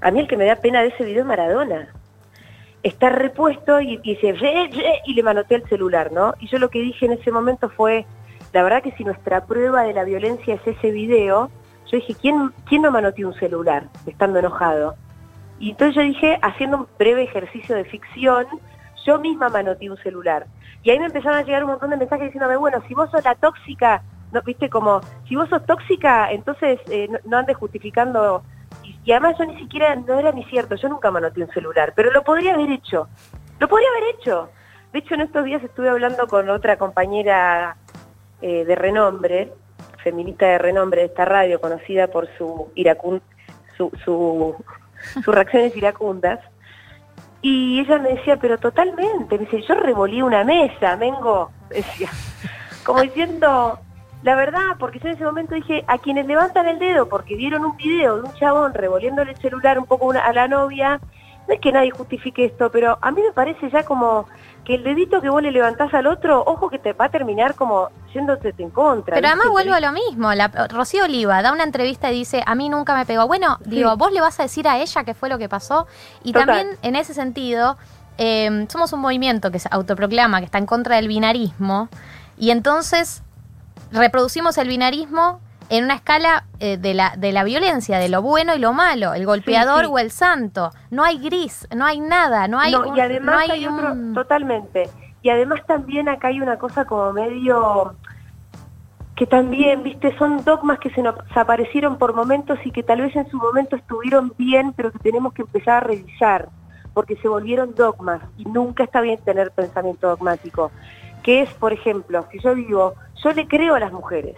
A 0.00 0.10
mí 0.10 0.20
el 0.20 0.28
que 0.28 0.36
me 0.36 0.46
da 0.46 0.56
pena 0.56 0.82
de 0.82 0.88
ese 0.88 1.04
video 1.04 1.22
es 1.22 1.26
Maradona. 1.26 1.88
Está 2.82 3.10
repuesto 3.10 3.80
y, 3.80 3.96
dice, 3.98 4.32
"Re, 4.32 4.70
re", 4.72 5.02
y 5.04 5.14
le 5.14 5.22
manotea 5.22 5.58
el 5.58 5.68
celular, 5.68 6.12
¿no? 6.12 6.34
Y 6.38 6.46
yo 6.46 6.58
lo 6.58 6.70
que 6.70 6.80
dije 6.80 7.06
en 7.06 7.12
ese 7.12 7.32
momento 7.32 7.68
fue, 7.68 8.06
la 8.52 8.62
verdad 8.62 8.82
que 8.82 8.92
si 8.92 9.04
nuestra 9.04 9.44
prueba 9.44 9.82
de 9.82 9.92
la 9.92 10.04
violencia 10.04 10.54
es 10.54 10.66
ese 10.66 10.90
video, 10.92 11.50
yo 11.90 11.98
dije, 11.98 12.14
¿quién, 12.14 12.52
quién 12.66 12.82
no 12.82 12.90
manoteó 12.90 13.28
un 13.28 13.34
celular 13.34 13.84
estando 14.06 14.38
enojado? 14.38 14.94
Y 15.58 15.70
entonces 15.70 15.96
yo 15.96 16.02
dije, 16.02 16.38
haciendo 16.42 16.76
un 16.78 16.86
breve 16.98 17.24
ejercicio 17.24 17.74
de 17.74 17.84
ficción, 17.84 18.46
yo 19.04 19.18
misma 19.18 19.48
manoteé 19.48 19.90
un 19.90 19.96
celular. 19.98 20.46
Y 20.82 20.90
ahí 20.90 20.98
me 20.98 21.06
empezaron 21.06 21.38
a 21.38 21.42
llegar 21.42 21.64
un 21.64 21.70
montón 21.70 21.90
de 21.90 21.96
mensajes 21.96 22.26
diciéndome, 22.26 22.56
bueno, 22.56 22.80
si 22.86 22.94
vos 22.94 23.10
sos 23.10 23.24
la 23.24 23.34
tóxica, 23.34 24.02
no 24.32 24.42
viste 24.42 24.68
como, 24.68 25.00
si 25.26 25.34
vos 25.34 25.48
sos 25.48 25.64
tóxica, 25.66 26.30
entonces 26.30 26.78
eh, 26.90 27.08
no, 27.10 27.18
no 27.24 27.38
andes 27.38 27.56
justificando. 27.56 28.44
Y, 29.08 29.12
además 29.12 29.38
yo 29.38 29.46
ni 29.46 29.56
siquiera, 29.58 29.94
no 29.94 30.18
era 30.18 30.32
ni 30.32 30.44
cierto, 30.44 30.74
yo 30.74 30.86
nunca 30.90 31.10
manoteé 31.10 31.42
un 31.42 31.50
celular, 31.52 31.94
pero 31.96 32.10
lo 32.10 32.22
podría 32.22 32.52
haber 32.52 32.70
hecho. 32.70 33.08
Lo 33.58 33.66
podría 33.66 33.88
haber 33.88 34.14
hecho. 34.14 34.50
De 34.92 34.98
hecho, 34.98 35.14
en 35.14 35.22
estos 35.22 35.46
días 35.46 35.64
estuve 35.64 35.88
hablando 35.88 36.26
con 36.26 36.50
otra 36.50 36.76
compañera 36.76 37.78
eh, 38.42 38.66
de 38.66 38.74
renombre, 38.74 39.54
feminista 40.04 40.44
de 40.44 40.58
renombre 40.58 41.00
de 41.00 41.06
esta 41.06 41.24
radio, 41.24 41.58
conocida 41.58 42.08
por 42.08 42.28
su 42.36 42.70
iracun 42.74 43.22
su, 43.78 43.90
su, 44.04 44.54
sus 45.24 45.34
reacciones 45.34 45.74
iracundas. 45.74 46.40
Y 47.40 47.80
ella 47.80 47.96
me 48.00 48.10
decía, 48.10 48.36
pero 48.36 48.58
totalmente, 48.58 49.38
me 49.38 49.46
dice, 49.46 49.62
yo 49.62 49.74
revolí 49.74 50.20
una 50.20 50.44
mesa, 50.44 50.96
vengo, 50.96 51.50
decía, 51.70 52.10
como 52.84 53.00
diciendo, 53.00 53.80
la 54.22 54.34
verdad, 54.34 54.76
porque 54.78 54.98
yo 54.98 55.08
en 55.08 55.14
ese 55.14 55.24
momento 55.24 55.54
dije, 55.54 55.84
a 55.86 55.98
quienes 55.98 56.26
levantan 56.26 56.66
el 56.66 56.78
dedo 56.78 57.08
porque 57.08 57.36
vieron 57.36 57.64
un 57.64 57.76
video 57.76 58.16
de 58.16 58.22
un 58.22 58.34
chabón 58.34 58.74
revolviéndole 58.74 59.32
el 59.32 59.38
celular 59.38 59.78
un 59.78 59.86
poco 59.86 60.06
una- 60.06 60.24
a 60.24 60.32
la 60.32 60.48
novia, 60.48 61.00
no 61.46 61.54
es 61.54 61.60
que 61.60 61.72
nadie 61.72 61.90
justifique 61.90 62.44
esto, 62.44 62.70
pero 62.70 62.98
a 63.00 63.10
mí 63.10 63.22
me 63.22 63.32
parece 63.32 63.70
ya 63.70 63.84
como 63.84 64.26
que 64.64 64.74
el 64.74 64.84
dedito 64.84 65.22
que 65.22 65.30
vos 65.30 65.40
le 65.42 65.50
levantás 65.50 65.94
al 65.94 66.06
otro, 66.06 66.42
ojo 66.44 66.68
que 66.68 66.78
te 66.78 66.92
va 66.92 67.06
a 67.06 67.08
terminar 67.08 67.54
como 67.54 67.88
yéndote 68.12 68.54
en 68.58 68.68
contra. 68.68 69.14
Pero 69.14 69.28
además 69.28 69.48
vuelvo 69.48 69.72
a 69.72 69.80
lo 69.80 69.92
mismo. 69.92 70.34
La, 70.34 70.48
Rocío 70.48 71.04
Oliva 71.04 71.40
da 71.40 71.52
una 71.52 71.64
entrevista 71.64 72.10
y 72.12 72.14
dice, 72.18 72.42
a 72.44 72.54
mí 72.54 72.68
nunca 72.68 72.94
me 72.94 73.06
pegó. 73.06 73.26
Bueno, 73.26 73.56
digo, 73.64 73.96
vos 73.96 74.12
le 74.12 74.20
vas 74.20 74.38
a 74.40 74.42
decir 74.42 74.68
a 74.68 74.76
ella 74.78 75.04
qué 75.04 75.14
fue 75.14 75.30
lo 75.30 75.38
que 75.38 75.48
pasó. 75.48 75.86
Y 76.22 76.32
Total. 76.34 76.46
también 76.48 76.76
en 76.82 76.96
ese 76.96 77.14
sentido, 77.14 77.78
eh, 78.18 78.66
somos 78.68 78.92
un 78.92 79.00
movimiento 79.00 79.50
que 79.50 79.58
se 79.58 79.68
autoproclama, 79.72 80.40
que 80.40 80.44
está 80.44 80.58
en 80.58 80.66
contra 80.66 80.96
del 80.96 81.08
binarismo. 81.08 81.88
Y 82.36 82.50
entonces 82.50 83.22
reproducimos 83.92 84.58
el 84.58 84.68
binarismo 84.68 85.40
en 85.70 85.84
una 85.84 85.94
escala 85.94 86.44
eh, 86.60 86.78
de, 86.78 86.94
la, 86.94 87.14
de 87.16 87.30
la 87.32 87.44
violencia, 87.44 87.98
de 87.98 88.08
lo 88.08 88.22
bueno 88.22 88.54
y 88.54 88.58
lo 88.58 88.72
malo, 88.72 89.12
el 89.14 89.26
golpeador 89.26 89.84
sí. 89.84 89.90
o 89.92 89.98
el 89.98 90.10
santo. 90.10 90.70
No 90.90 91.04
hay 91.04 91.18
gris, 91.18 91.68
no 91.76 91.84
hay 91.84 92.00
nada, 92.00 92.48
no 92.48 92.58
hay 92.58 92.72
No, 92.72 92.88
un- 92.88 92.96
y 92.96 93.00
además 93.00 93.34
no 93.34 93.38
hay 93.40 93.50
hay, 93.50 93.66
otro, 93.66 93.92
un- 93.92 94.14
totalmente. 94.14 94.88
Y 95.22 95.30
además 95.30 95.60
también 95.66 96.08
acá 96.08 96.28
hay 96.28 96.40
una 96.40 96.58
cosa 96.58 96.84
como 96.86 97.12
medio 97.12 97.94
que 99.16 99.26
también, 99.26 99.82
viste, 99.82 100.16
son 100.16 100.44
dogmas 100.44 100.78
que 100.78 100.90
se 100.90 101.02
nos 101.02 101.16
aparecieron 101.36 101.98
por 101.98 102.14
momentos 102.14 102.56
y 102.64 102.70
que 102.70 102.84
tal 102.84 103.00
vez 103.00 103.14
en 103.16 103.28
su 103.28 103.36
momento 103.36 103.74
estuvieron 103.74 104.32
bien, 104.38 104.72
pero 104.74 104.92
que 104.92 105.00
tenemos 105.00 105.32
que 105.32 105.42
empezar 105.42 105.78
a 105.78 105.80
revisar, 105.80 106.48
porque 106.94 107.16
se 107.16 107.26
volvieron 107.26 107.74
dogmas 107.74 108.20
y 108.36 108.44
nunca 108.44 108.84
está 108.84 109.00
bien 109.00 109.18
tener 109.24 109.50
pensamiento 109.50 110.08
dogmático. 110.08 110.70
Que 111.24 111.42
es, 111.42 111.52
por 111.54 111.72
ejemplo, 111.72 112.26
si 112.30 112.38
yo 112.38 112.54
digo, 112.54 112.94
yo 113.22 113.32
le 113.32 113.46
creo 113.46 113.74
a 113.74 113.80
las 113.80 113.92
mujeres. 113.92 114.36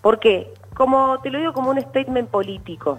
¿Por 0.00 0.18
qué? 0.18 0.52
Como 0.74 1.18
te 1.20 1.30
lo 1.30 1.38
digo 1.38 1.52
como 1.52 1.70
un 1.70 1.80
statement 1.80 2.28
político. 2.28 2.96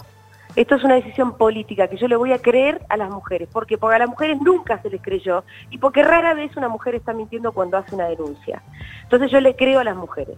Esto 0.56 0.76
es 0.76 0.84
una 0.84 0.96
decisión 0.96 1.36
política 1.36 1.88
que 1.88 1.98
yo 1.98 2.08
le 2.08 2.16
voy 2.16 2.32
a 2.32 2.40
creer 2.40 2.86
a 2.90 2.96
las 2.96 3.10
mujeres. 3.10 3.50
¿Por 3.50 3.66
qué? 3.66 3.78
Porque 3.78 3.96
a 3.96 4.00
las 4.00 4.10
mujeres 4.10 4.40
nunca 4.40 4.80
se 4.82 4.90
les 4.90 5.02
creyó 5.02 5.44
y 5.72 5.80
porque 5.80 6.04
rara 6.04 6.36
vez 6.36 6.56
una 6.56 6.70
mujer 6.70 6.94
está 6.94 7.12
mintiendo 7.14 7.52
cuando 7.54 7.78
hace 7.78 7.96
una 7.96 8.06
denuncia. 8.06 8.62
Entonces 9.02 9.32
yo 9.32 9.42
le 9.42 9.56
creo 9.56 9.80
a 9.80 9.84
las 9.84 9.96
mujeres. 9.96 10.38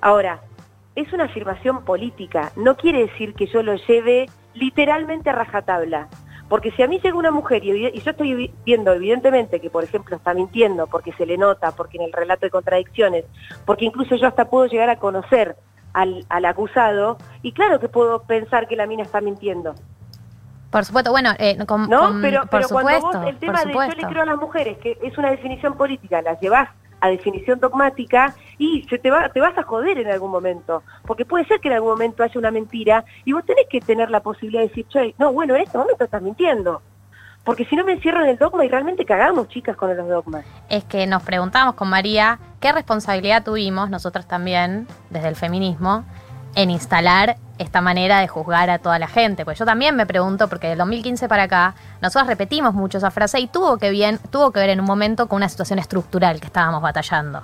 Ahora, 0.00 0.40
es 0.96 1.12
una 1.12 1.24
afirmación 1.24 1.84
política, 1.84 2.52
no 2.56 2.76
quiere 2.76 3.06
decir 3.06 3.34
que 3.34 3.46
yo 3.46 3.62
lo 3.62 3.74
lleve 3.74 4.26
literalmente 4.54 5.30
a 5.30 5.34
rajatabla. 5.34 6.08
Porque 6.48 6.70
si 6.72 6.82
a 6.82 6.86
mí 6.86 7.00
llega 7.02 7.16
una 7.16 7.30
mujer 7.30 7.64
y, 7.64 7.90
yo 8.00 8.10
estoy 8.10 8.34
vi- 8.34 8.50
viendo 8.66 8.92
evidentemente 8.92 9.60
que, 9.60 9.70
por 9.70 9.82
ejemplo, 9.84 10.16
está 10.16 10.34
mintiendo 10.34 10.86
porque 10.86 11.12
se 11.14 11.24
le 11.26 11.38
nota, 11.38 11.72
porque 11.72 11.96
en 11.96 12.04
el 12.04 12.12
relato 12.12 12.44
de 12.46 12.50
contradicciones, 12.50 13.24
porque 13.64 13.86
incluso 13.86 14.14
yo 14.16 14.26
hasta 14.28 14.44
puedo 14.50 14.66
llegar 14.66 14.90
a 14.90 14.96
conocer 14.96 15.56
al, 15.94 16.24
al 16.28 16.44
acusado, 16.44 17.16
y 17.42 17.52
claro 17.52 17.80
que 17.80 17.88
puedo 17.88 18.22
pensar 18.22 18.66
que 18.68 18.76
la 18.76 18.86
mina 18.86 19.02
está 19.04 19.20
mintiendo. 19.20 19.74
Por 20.70 20.84
supuesto, 20.84 21.12
bueno, 21.12 21.30
eh, 21.38 21.56
con- 21.66 21.88
¿No? 21.88 22.00
con- 22.00 22.20
pero 22.20 22.40
por 22.42 22.50
pero 22.50 22.68
cuando 22.68 22.90
supuesto, 22.90 23.18
vos 23.20 23.28
el 23.28 23.38
tema 23.38 23.64
de 23.64 23.72
yo 23.72 23.94
le 23.94 24.06
creo 24.08 24.22
a 24.22 24.26
las 24.26 24.36
mujeres, 24.38 24.76
que 24.78 24.98
es 25.02 25.16
una 25.16 25.30
definición 25.30 25.76
política, 25.76 26.20
la 26.20 26.38
llevas 26.40 26.68
a 27.04 27.10
definición 27.10 27.60
dogmática 27.60 28.34
y 28.56 28.82
se 28.88 28.98
te, 28.98 29.10
va, 29.10 29.28
te 29.28 29.38
vas 29.38 29.56
a 29.58 29.62
joder 29.62 29.98
en 29.98 30.10
algún 30.10 30.30
momento. 30.30 30.82
Porque 31.06 31.26
puede 31.26 31.44
ser 31.44 31.60
que 31.60 31.68
en 31.68 31.74
algún 31.74 31.90
momento 31.90 32.22
haya 32.22 32.38
una 32.38 32.50
mentira 32.50 33.04
y 33.26 33.34
vos 33.34 33.44
tenés 33.44 33.66
que 33.68 33.80
tener 33.80 34.10
la 34.10 34.20
posibilidad 34.20 34.62
de 34.62 34.68
decir, 34.68 34.86
che, 34.88 35.14
no, 35.18 35.30
bueno, 35.30 35.54
en 35.54 35.62
este 35.62 35.76
momento 35.76 36.02
estás 36.02 36.22
mintiendo. 36.22 36.80
Porque 37.44 37.66
si 37.66 37.76
no 37.76 37.84
me 37.84 37.92
encierro 37.92 38.22
en 38.22 38.30
el 38.30 38.38
dogma 38.38 38.64
y 38.64 38.68
realmente 38.68 39.04
cagamos, 39.04 39.48
chicas, 39.48 39.76
con 39.76 39.94
los 39.94 40.08
dogmas. 40.08 40.46
es 40.70 40.82
que 40.84 41.06
nos 41.06 41.22
preguntamos 41.22 41.74
con 41.74 41.90
María 41.90 42.38
qué 42.58 42.72
responsabilidad 42.72 43.44
tuvimos, 43.44 43.90
nosotros 43.90 44.26
también, 44.26 44.88
desde 45.10 45.28
el 45.28 45.36
feminismo, 45.36 46.06
en 46.54 46.70
instalar 46.70 47.36
esta 47.58 47.80
manera 47.80 48.20
de 48.20 48.28
juzgar 48.28 48.70
a 48.70 48.78
toda 48.78 48.98
la 48.98 49.08
gente. 49.08 49.44
Pues 49.44 49.58
yo 49.58 49.64
también 49.64 49.96
me 49.96 50.06
pregunto, 50.06 50.48
porque 50.48 50.68
del 50.68 50.78
2015 50.78 51.28
para 51.28 51.44
acá, 51.44 51.74
nosotros 52.00 52.26
repetimos 52.26 52.74
mucho 52.74 52.98
esa 52.98 53.10
frase 53.10 53.40
y 53.40 53.46
tuvo 53.46 53.78
que, 53.78 53.90
bien, 53.90 54.18
tuvo 54.30 54.50
que 54.50 54.60
ver 54.60 54.70
en 54.70 54.80
un 54.80 54.86
momento 54.86 55.28
con 55.28 55.36
una 55.36 55.48
situación 55.48 55.78
estructural 55.78 56.40
que 56.40 56.46
estábamos 56.46 56.82
batallando. 56.82 57.42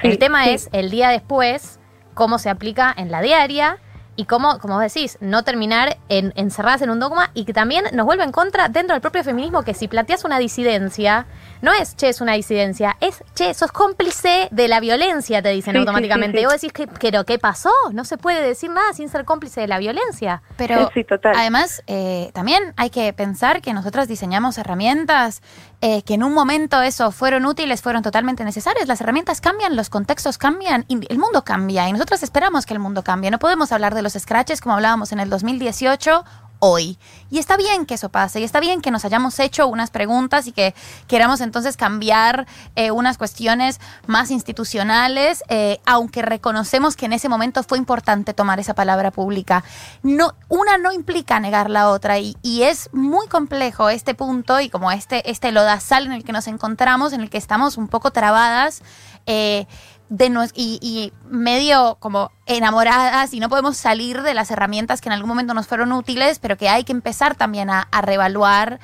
Sí, 0.00 0.08
el 0.08 0.18
tema 0.18 0.44
sí. 0.44 0.50
es 0.50 0.68
el 0.72 0.90
día 0.90 1.10
después, 1.10 1.78
cómo 2.14 2.38
se 2.38 2.50
aplica 2.50 2.94
en 2.96 3.10
la 3.10 3.20
diaria 3.20 3.78
y 4.16 4.26
cómo, 4.26 4.58
como 4.58 4.74
vos 4.74 4.82
decís, 4.82 5.16
no 5.20 5.42
terminar 5.42 5.98
en, 6.08 6.32
encerradas 6.36 6.82
en 6.82 6.90
un 6.90 7.00
dogma 7.00 7.30
y 7.34 7.44
que 7.44 7.52
también 7.52 7.84
nos 7.92 8.04
vuelve 8.04 8.24
en 8.24 8.32
contra 8.32 8.68
dentro 8.68 8.94
del 8.94 9.00
propio 9.00 9.24
feminismo 9.24 9.62
que 9.62 9.74
si 9.74 9.88
planteas 9.88 10.24
una 10.24 10.38
disidencia, 10.38 11.26
no 11.62 11.72
es, 11.72 11.96
che, 11.96 12.10
es 12.10 12.20
una 12.20 12.34
disidencia, 12.34 12.96
es, 13.00 13.24
che, 13.34 13.54
sos 13.54 13.72
cómplice 13.72 14.48
de 14.50 14.68
la 14.68 14.80
violencia, 14.80 15.40
te 15.40 15.48
dicen 15.48 15.72
Sí, 15.72 15.78
automáticamente. 15.78 16.36
sí, 16.36 16.40
sí. 16.40 16.42
Y 16.42 16.44
vos 16.44 16.52
decís, 16.60 16.72
que, 16.72 16.86
pero 16.86 17.24
¿qué 17.24 17.38
pasó? 17.38 17.70
No 17.92 18.04
se 18.04 18.18
puede 18.18 18.42
decir 18.46 18.68
nada 18.70 18.92
sin 18.92 19.08
ser 19.08 19.24
cómplice 19.24 19.62
de 19.62 19.68
la 19.68 19.78
violencia. 19.78 20.42
Pero 20.56 20.90
Sí, 20.92 21.04
total. 21.04 21.34
además, 21.36 21.82
eh, 21.86 22.30
también 22.34 22.74
hay 22.76 22.90
que 22.90 23.12
pensar 23.14 23.62
que 23.62 23.72
nosotras 23.72 24.08
diseñamos 24.08 24.58
herramientas 24.58 25.40
eh, 25.84 26.02
que 26.02 26.14
en 26.14 26.22
un 26.22 26.32
momento 26.32 26.80
eso 26.82 27.10
fueron 27.10 27.44
útiles, 27.44 27.82
fueron 27.82 28.02
totalmente 28.02 28.44
necesarias. 28.44 28.86
Las 28.86 29.00
herramientas 29.00 29.40
cambian, 29.40 29.74
los 29.74 29.90
contextos 29.90 30.38
cambian 30.38 30.84
y 30.86 31.00
el 31.10 31.18
mundo 31.18 31.42
cambia. 31.42 31.88
Y 31.88 31.92
nosotras 31.92 32.22
esperamos 32.22 32.66
que 32.66 32.74
el 32.74 32.78
mundo 32.78 33.02
cambie. 33.02 33.32
No 33.32 33.40
podemos 33.40 33.72
hablar 33.72 33.92
de 33.94 34.02
los 34.02 34.12
scratches 34.12 34.60
como 34.60 34.76
hablábamos 34.76 35.10
en 35.10 35.18
el 35.18 35.28
2018 35.28 36.24
hoy. 36.64 36.96
Y 37.28 37.40
está 37.40 37.56
bien 37.56 37.86
que 37.86 37.94
eso 37.94 38.08
pase, 38.08 38.38
y 38.38 38.44
está 38.44 38.60
bien 38.60 38.80
que 38.80 38.92
nos 38.92 39.04
hayamos 39.04 39.40
hecho 39.40 39.66
unas 39.66 39.90
preguntas 39.90 40.46
y 40.46 40.52
que 40.52 40.76
queramos 41.08 41.40
entonces 41.40 41.76
cambiar 41.76 42.46
eh, 42.76 42.92
unas 42.92 43.18
cuestiones 43.18 43.80
más 44.06 44.30
institucionales, 44.30 45.42
eh, 45.48 45.80
aunque 45.86 46.22
reconocemos 46.22 46.94
que 46.94 47.06
en 47.06 47.14
ese 47.14 47.28
momento 47.28 47.64
fue 47.64 47.78
importante 47.78 48.32
tomar 48.32 48.60
esa 48.60 48.74
palabra 48.74 49.10
pública. 49.10 49.64
No, 50.04 50.34
una 50.48 50.78
no 50.78 50.92
implica 50.92 51.40
negar 51.40 51.68
la 51.68 51.88
otra, 51.88 52.20
y, 52.20 52.36
y 52.42 52.62
es 52.62 52.90
muy 52.92 53.26
complejo 53.26 53.88
este 53.88 54.14
punto 54.14 54.60
y 54.60 54.68
como 54.68 54.92
este, 54.92 55.28
este 55.28 55.50
lodazal 55.50 56.06
en 56.06 56.12
el 56.12 56.22
que 56.22 56.32
nos 56.32 56.46
encontramos, 56.46 57.12
en 57.12 57.22
el 57.22 57.30
que 57.30 57.38
estamos 57.38 57.76
un 57.76 57.88
poco 57.88 58.12
trabadas. 58.12 58.82
eh, 59.26 59.66
de 60.14 60.28
nos- 60.28 60.52
y, 60.54 60.78
y 60.82 61.10
medio 61.30 61.96
como 61.98 62.30
enamoradas 62.44 63.32
y 63.32 63.40
no 63.40 63.48
podemos 63.48 63.78
salir 63.78 64.20
de 64.20 64.34
las 64.34 64.50
herramientas 64.50 65.00
que 65.00 65.08
en 65.08 65.14
algún 65.14 65.28
momento 65.28 65.54
nos 65.54 65.66
fueron 65.66 65.90
útiles, 65.92 66.38
pero 66.38 66.58
que 66.58 66.68
hay 66.68 66.84
que 66.84 66.92
empezar 66.92 67.34
también 67.34 67.70
a, 67.70 67.88
a 67.90 68.02
reevaluar 68.02 68.78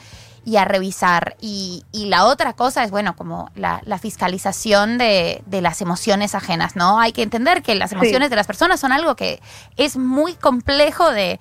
y 0.46 0.56
a 0.56 0.64
revisar. 0.64 1.36
Y, 1.38 1.84
y 1.92 2.06
la 2.06 2.24
otra 2.24 2.54
cosa 2.54 2.82
es, 2.82 2.90
bueno, 2.90 3.14
como 3.14 3.50
la, 3.54 3.82
la 3.84 3.98
fiscalización 3.98 4.96
de, 4.96 5.42
de 5.44 5.60
las 5.60 5.82
emociones 5.82 6.34
ajenas, 6.34 6.76
¿no? 6.76 6.98
Hay 6.98 7.12
que 7.12 7.22
entender 7.22 7.62
que 7.62 7.74
las 7.74 7.90
Sí. 7.90 7.96
emociones 7.96 8.30
de 8.30 8.36
las 8.36 8.46
personas 8.46 8.80
son 8.80 8.92
algo 8.92 9.14
que 9.14 9.42
es 9.76 9.98
muy 9.98 10.32
complejo 10.34 11.10
de, 11.10 11.38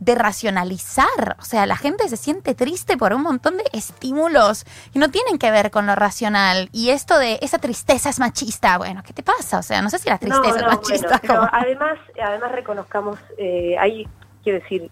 de 0.00 0.14
racionalizar. 0.14 1.36
O 1.38 1.44
sea, 1.44 1.66
la 1.66 1.76
gente 1.76 2.08
se 2.08 2.16
siente 2.16 2.54
triste 2.54 2.96
por 2.96 3.12
un 3.12 3.22
montón 3.22 3.56
de 3.56 3.64
estímulos 3.72 4.64
que 4.92 4.98
no 4.98 5.10
tienen 5.10 5.38
que 5.38 5.50
ver 5.50 5.70
con 5.70 5.86
lo 5.86 5.94
racional. 5.94 6.68
Y 6.72 6.90
esto 6.90 7.18
de 7.18 7.38
esa 7.42 7.58
tristeza 7.58 8.10
es 8.10 8.18
machista, 8.18 8.78
bueno, 8.78 9.02
¿qué 9.04 9.12
te 9.12 9.22
pasa? 9.22 9.58
O 9.58 9.62
sea, 9.62 9.82
no 9.82 9.90
sé 9.90 9.98
si 9.98 10.08
la 10.08 10.18
tristeza 10.18 10.50
no, 10.50 10.56
es 10.56 10.62
machista. 10.62 11.08
bueno, 11.08 11.20
pero 11.22 11.48
además, 11.52 11.98
además 12.22 12.52
reconozcamos, 12.52 13.18
eh, 13.38 13.76
ahí 13.78 14.06
quiero 14.42 14.60
decir, 14.60 14.90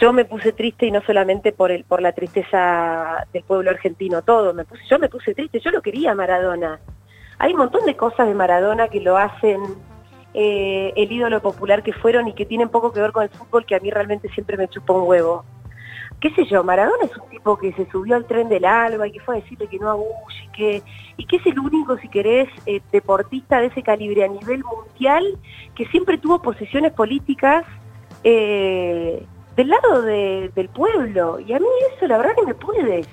yo 0.00 0.12
me 0.12 0.24
puse 0.24 0.52
triste 0.52 0.86
y 0.86 0.90
no 0.90 1.00
solamente 1.02 1.52
por 1.52 1.70
el, 1.70 1.84
por 1.84 2.02
la 2.02 2.12
tristeza 2.12 3.26
del 3.32 3.42
pueblo 3.44 3.70
argentino, 3.70 4.22
todo, 4.22 4.52
me 4.52 4.64
puse, 4.64 4.82
yo 4.88 4.98
me 4.98 5.08
puse 5.08 5.34
triste, 5.34 5.60
yo 5.60 5.70
lo 5.70 5.80
quería 5.80 6.14
Maradona. 6.14 6.78
Hay 7.38 7.52
un 7.52 7.58
montón 7.58 7.84
de 7.84 7.96
cosas 7.96 8.26
de 8.28 8.34
Maradona 8.34 8.88
que 8.88 9.00
lo 9.00 9.16
hacen 9.16 9.60
eh, 10.38 10.92
el 10.96 11.10
ídolo 11.10 11.40
popular 11.40 11.82
que 11.82 11.94
fueron 11.94 12.28
y 12.28 12.34
que 12.34 12.44
tienen 12.44 12.68
poco 12.68 12.92
que 12.92 13.00
ver 13.00 13.10
con 13.10 13.22
el 13.22 13.30
fútbol 13.30 13.64
que 13.64 13.74
a 13.74 13.80
mí 13.80 13.90
realmente 13.90 14.28
siempre 14.28 14.56
me 14.58 14.68
chupa 14.68 14.92
un 14.92 15.08
huevo. 15.08 15.44
Qué 16.20 16.30
sé 16.34 16.44
yo, 16.46 16.62
Maradona 16.62 17.04
es 17.04 17.16
un 17.16 17.28
tipo 17.30 17.56
que 17.58 17.72
se 17.72 17.90
subió 17.90 18.16
al 18.16 18.26
tren 18.26 18.48
del 18.48 18.64
alba 18.64 19.06
y 19.06 19.12
que 19.12 19.20
fue 19.20 19.36
a 19.36 19.40
decirle 19.40 19.66
que 19.66 19.78
no 19.78 19.90
abulle 19.90 20.44
y 21.16 21.24
que, 21.24 21.36
es 21.36 21.46
el 21.46 21.58
único, 21.58 21.96
si 21.98 22.08
querés, 22.08 22.48
eh, 22.66 22.80
deportista 22.92 23.60
de 23.60 23.66
ese 23.68 23.82
calibre 23.82 24.24
a 24.24 24.28
nivel 24.28 24.62
mundial 24.64 25.24
que 25.74 25.86
siempre 25.86 26.16
tuvo 26.18 26.40
posiciones 26.40 26.92
políticas 26.92 27.64
eh, 28.24 29.24
del 29.56 29.68
lado 29.68 30.02
de- 30.02 30.50
del 30.54 30.68
pueblo. 30.68 31.38
Y 31.40 31.52
a 31.52 31.58
mí 31.58 31.66
eso 31.96 32.06
la 32.06 32.18
verdad 32.18 32.34
que 32.36 32.46
me 32.46 32.54
puede. 32.54 33.04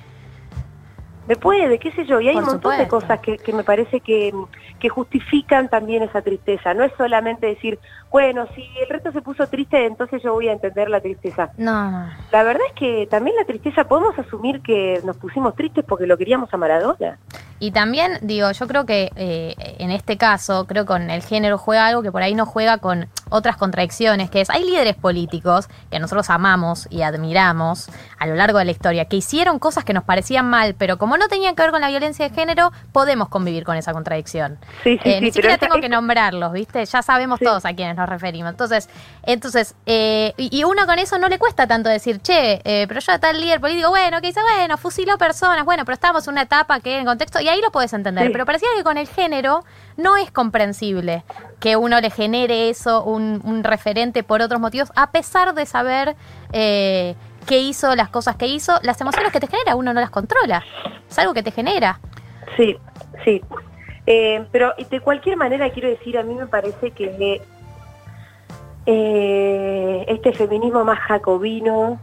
Me 1.27 1.35
puede, 1.35 1.79
qué 1.79 1.91
sé 1.93 2.05
yo. 2.05 2.19
Y 2.19 2.27
hay 2.27 2.33
Por 2.33 2.43
un 2.43 2.49
montón 2.49 2.77
de 2.77 2.87
cosas 2.87 3.19
que, 3.19 3.37
que 3.37 3.53
me 3.53 3.63
parece 3.63 4.01
que, 4.01 4.33
que 4.79 4.89
justifican 4.89 5.69
también 5.69 6.03
esa 6.03 6.21
tristeza. 6.21 6.73
No 6.73 6.83
es 6.83 6.91
solamente 6.97 7.47
decir, 7.47 7.79
bueno, 8.11 8.45
si 8.53 8.61
el 8.81 8.89
resto 8.89 9.11
se 9.11 9.21
puso 9.21 9.47
triste, 9.47 9.85
entonces 9.85 10.21
yo 10.21 10.33
voy 10.33 10.49
a 10.49 10.51
entender 10.51 10.89
la 10.89 10.99
tristeza. 10.99 11.51
No, 11.57 11.89
no. 11.89 12.09
La 12.31 12.43
verdad 12.43 12.63
es 12.67 12.73
que 12.73 13.07
también 13.09 13.35
la 13.37 13.45
tristeza, 13.45 13.85
podemos 13.85 14.17
asumir 14.19 14.61
que 14.61 15.01
nos 15.05 15.17
pusimos 15.17 15.55
tristes 15.55 15.85
porque 15.87 16.05
lo 16.05 16.17
queríamos 16.17 16.53
a 16.53 16.57
Maradona. 16.57 17.17
Y 17.59 17.71
también, 17.71 18.17
digo, 18.21 18.51
yo 18.51 18.67
creo 18.67 18.85
que 18.85 19.09
eh, 19.15 19.55
en 19.79 19.91
este 19.91 20.17
caso, 20.17 20.67
creo 20.67 20.83
que 20.83 20.87
con 20.87 21.09
el 21.09 21.21
género 21.21 21.57
juega 21.57 21.87
algo 21.87 22.03
que 22.03 22.11
por 22.11 22.21
ahí 22.21 22.35
no 22.35 22.45
juega 22.45 22.79
con 22.79 23.07
otras 23.33 23.57
contradicciones, 23.57 24.29
que 24.29 24.41
es, 24.41 24.49
hay 24.51 24.63
líderes 24.63 24.95
políticos 24.95 25.67
que 25.89 25.99
nosotros 25.99 26.29
amamos 26.29 26.87
y 26.91 27.01
admiramos 27.01 27.89
a 28.19 28.27
lo 28.27 28.35
largo 28.35 28.59
de 28.59 28.65
la 28.65 28.71
historia, 28.71 29.05
que 29.05 29.15
hicieron 29.15 29.57
cosas 29.57 29.83
que 29.83 29.91
nos 29.91 30.03
parecían 30.03 30.47
mal, 30.47 30.75
pero 30.77 30.99
como 30.99 31.17
no 31.17 31.27
tenían 31.27 31.55
que 31.55 31.63
ver 31.63 31.71
con 31.71 31.81
la 31.81 31.89
violencia 31.89 32.29
de 32.29 32.35
género, 32.35 32.71
podemos 32.91 33.29
convivir 33.29 33.63
con 33.63 33.75
esa 33.75 33.91
contradicción. 33.91 34.59
Sí, 34.83 34.99
sí, 35.01 35.09
Eh, 35.09 35.15
sí, 35.15 35.21
ni 35.21 35.31
siquiera 35.31 35.57
tengo 35.57 35.81
que 35.81 35.89
nombrarlos, 35.89 36.53
¿viste? 36.53 36.85
Ya 36.85 37.01
sabemos 37.01 37.39
todos 37.39 37.65
a 37.65 37.73
quiénes 37.73 37.95
nos 37.95 38.07
referimos. 38.07 38.51
Entonces, 38.51 38.87
entonces 39.23 39.73
eh, 39.87 40.33
y, 40.37 40.55
y 40.55 40.63
uno 40.63 40.85
con 40.85 40.99
eso 40.99 41.17
no 41.17 41.27
le 41.27 41.39
cuesta 41.39 41.65
tanto 41.65 41.89
decir, 41.89 42.21
che, 42.21 42.61
eh, 42.63 42.85
pero 42.87 42.99
yo 42.99 43.19
tal 43.19 43.41
líder 43.41 43.59
político, 43.59 43.89
bueno, 43.89 44.21
que 44.21 44.27
dice, 44.27 44.41
bueno, 44.41 44.77
fusiló 44.77 45.17
personas, 45.17 45.65
bueno, 45.65 45.85
pero 45.85 45.95
estábamos 45.95 46.27
en 46.27 46.33
una 46.33 46.43
etapa 46.43 46.79
que 46.81 46.99
en 46.99 47.05
contexto, 47.05 47.41
y 47.41 47.49
ahí 47.49 47.61
lo 47.61 47.71
puedes 47.71 47.93
entender. 47.93 48.31
Pero 48.31 48.45
parecía 48.45 48.69
que 48.77 48.83
con 48.83 48.97
el 48.97 49.07
género 49.07 49.63
no 49.97 50.17
es 50.17 50.31
comprensible 50.31 51.23
que 51.63 51.77
uno 51.77 52.01
le 52.01 52.09
genere 52.09 52.69
eso, 52.69 53.05
un, 53.05 53.63
referente 53.63 54.21
por 54.21 54.41
otros 54.41 54.59
motivos, 54.59 54.91
a 54.97 55.11
pesar 55.11 55.53
de 55.53 55.65
saber 55.65 56.17
eh, 56.51 57.15
qué 57.47 57.59
hizo, 57.59 57.95
las 57.95 58.09
cosas 58.09 58.35
que 58.35 58.47
hizo, 58.47 58.73
las 58.81 58.99
emociones 58.99 59.31
que 59.31 59.39
te 59.39 59.47
genera, 59.47 59.77
uno 59.77 59.93
no 59.93 60.01
las 60.01 60.09
controla. 60.09 60.61
Es 61.09 61.17
algo 61.19 61.33
que 61.33 61.41
te 61.41 61.51
genera. 61.51 62.01
Sí, 62.57 62.75
sí. 63.23 63.41
Eh, 64.05 64.45
pero 64.51 64.73
de 64.77 64.99
cualquier 64.99 65.37
manera 65.37 65.69
quiero 65.69 65.87
decir, 65.87 66.17
a 66.17 66.23
mí 66.23 66.35
me 66.35 66.47
parece 66.47 66.91
que 66.91 67.41
eh, 68.85 70.05
este 70.09 70.33
feminismo 70.33 70.83
más 70.83 70.99
jacobino, 70.99 71.97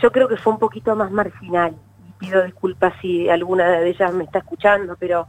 yo 0.00 0.12
creo 0.12 0.28
que 0.28 0.36
fue 0.36 0.52
un 0.52 0.60
poquito 0.60 0.94
más 0.94 1.10
marginal. 1.10 1.74
Pido 2.18 2.44
disculpas 2.44 2.94
si 3.00 3.28
alguna 3.28 3.66
de 3.66 3.90
ellas 3.90 4.14
me 4.14 4.22
está 4.22 4.38
escuchando, 4.38 4.94
pero 5.00 5.26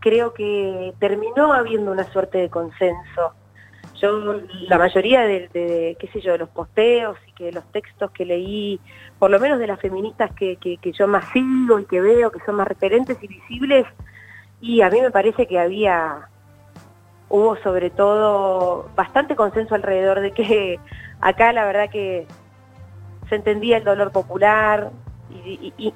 creo 0.00 0.32
que 0.32 0.92
terminó 0.98 1.52
habiendo 1.52 1.92
una 1.92 2.04
suerte 2.10 2.38
de 2.38 2.50
consenso. 2.50 3.34
Yo, 4.00 4.40
la 4.68 4.78
mayoría 4.78 5.20
de, 5.22 5.96
qué 5.98 6.08
sé 6.08 6.20
yo, 6.20 6.32
de 6.32 6.38
los 6.38 6.48
posteos 6.48 7.18
y 7.26 7.32
que 7.32 7.52
los 7.52 7.64
textos 7.70 8.10
que 8.12 8.24
leí, 8.24 8.80
por 9.18 9.30
lo 9.30 9.38
menos 9.38 9.58
de 9.58 9.66
las 9.66 9.78
feministas 9.78 10.32
que, 10.32 10.56
que, 10.56 10.92
yo 10.92 11.06
más 11.06 11.26
sigo 11.32 11.78
y 11.78 11.84
que 11.84 12.00
veo, 12.00 12.30
que 12.30 12.40
son 12.40 12.56
más 12.56 12.66
referentes 12.66 13.18
y 13.22 13.26
visibles, 13.26 13.86
y 14.62 14.80
a 14.80 14.88
mí 14.88 15.02
me 15.02 15.10
parece 15.10 15.46
que 15.46 15.58
había, 15.58 16.28
hubo 17.28 17.56
sobre 17.58 17.90
todo 17.90 18.88
bastante 18.96 19.36
consenso 19.36 19.74
alrededor 19.74 20.20
de 20.20 20.32
que 20.32 20.80
acá 21.20 21.52
la 21.52 21.66
verdad 21.66 21.90
que 21.90 22.26
se 23.28 23.34
entendía 23.34 23.76
el 23.76 23.84
dolor 23.84 24.12
popular, 24.12 24.90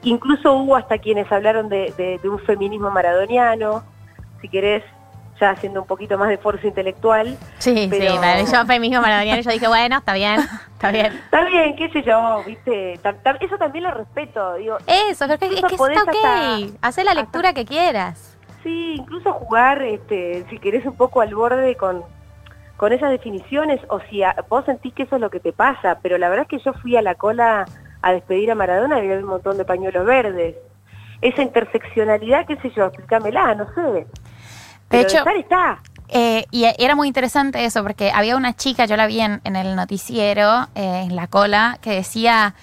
incluso 0.03 0.53
hubo 0.53 0.77
hasta 0.77 0.99
quienes 0.99 1.31
hablaron 1.33 1.71
de 1.71 2.21
un 2.25 2.39
feminismo 2.41 2.91
maradoniano, 2.91 3.83
si 4.45 4.49
querés, 4.51 4.85
ya 5.41 5.51
haciendo 5.53 5.81
un 5.81 5.87
poquito 5.87 6.19
más 6.19 6.29
de 6.29 6.35
esfuerzo 6.35 6.67
intelectual. 6.67 7.39
Sí, 7.59 7.87
Pero- 7.89 8.13
sí, 8.13 8.19
para- 8.19 8.43
yo 8.43 8.67
feminismo 8.67 9.01
maradoniano, 9.01 9.41
yo 9.41 9.51
dije, 9.51 9.67
bueno, 9.67 9.97
está 9.97 10.13
bien, 10.13 10.39
está 10.75 10.91
bien. 10.91 11.07
Está 11.15 11.45
bien, 11.47 11.75
qué 11.77 11.89
sé 11.89 12.03
yo, 12.03 12.43
viste, 12.47 13.01
eso 13.41 13.57
también 13.59 13.85
lo 13.85 13.91
respeto, 13.93 14.55
digo, 14.57 14.77
Eso, 14.87 15.25
creo 15.25 15.39
que 15.39 15.47
es 15.47 15.63
que 15.65 15.75
está 15.77 16.03
ok. 16.03 16.77
Hacé 16.83 17.05
la 17.05 17.13
hasta- 17.13 17.23
lectura 17.23 17.55
que 17.55 17.65
quieras. 17.65 18.37
Sí, 18.63 18.97
incluso 18.99 19.33
jugar, 19.33 19.81
este, 19.81 20.45
si 20.51 20.59
querés, 20.59 20.85
un 20.85 20.97
poco 20.97 21.23
al 21.23 21.35
borde 21.35 21.75
con, 21.77 22.03
con 22.77 22.93
esas 22.93 23.09
definiciones, 23.11 23.81
o 23.89 24.01
si 24.11 24.23
a- 24.23 24.37
vos 24.51 24.67
sentís 24.67 24.93
que 24.93 25.05
eso 25.05 25.15
es 25.17 25.23
lo 25.23 25.31
que 25.31 25.41
te 25.41 25.55
pasa, 25.55 25.99
pero 26.03 26.19
la 26.19 26.29
verdad 26.29 26.43
es 26.43 26.49
que 26.59 26.63
yo 26.63 26.75
fui 26.75 26.97
a 26.99 27.03
la 27.03 27.15
cola 27.15 27.65
a 28.03 28.13
despedir 28.13 28.51
a 28.51 28.55
Maradona 28.55 28.99
y 28.99 29.05
había 29.07 29.17
un 29.21 29.25
montón 29.25 29.57
de 29.57 29.65
pañuelos 29.65 30.05
verdes. 30.05 30.55
Esa 31.23 31.41
interseccionalidad, 31.41 32.45
qué 32.47 32.57
sé 32.57 32.71
yo, 32.77 32.85
explícamela, 32.85 33.55
no 33.55 33.67
sé. 33.75 34.07
Pero 34.97 35.09
hecho- 35.09 35.19
estar 35.19 35.37
está. 35.37 35.79
Eh, 36.09 36.45
y 36.51 36.65
era 36.79 36.95
muy 36.95 37.09
interesante 37.09 37.65
eso, 37.65 37.83
porque 37.83 38.13
había 38.13 38.37
una 38.37 38.55
chica, 38.55 38.85
yo 38.85 38.97
la 38.97 39.07
vi 39.07 39.21
en, 39.21 39.41
en 39.45 39.57
el 39.57 39.75
noticiero, 39.75 40.69
eh, 40.75 41.03
en 41.07 41.17
la 41.17 41.27
cola, 41.27 41.79
que 41.81 41.91
decía, 41.91 42.55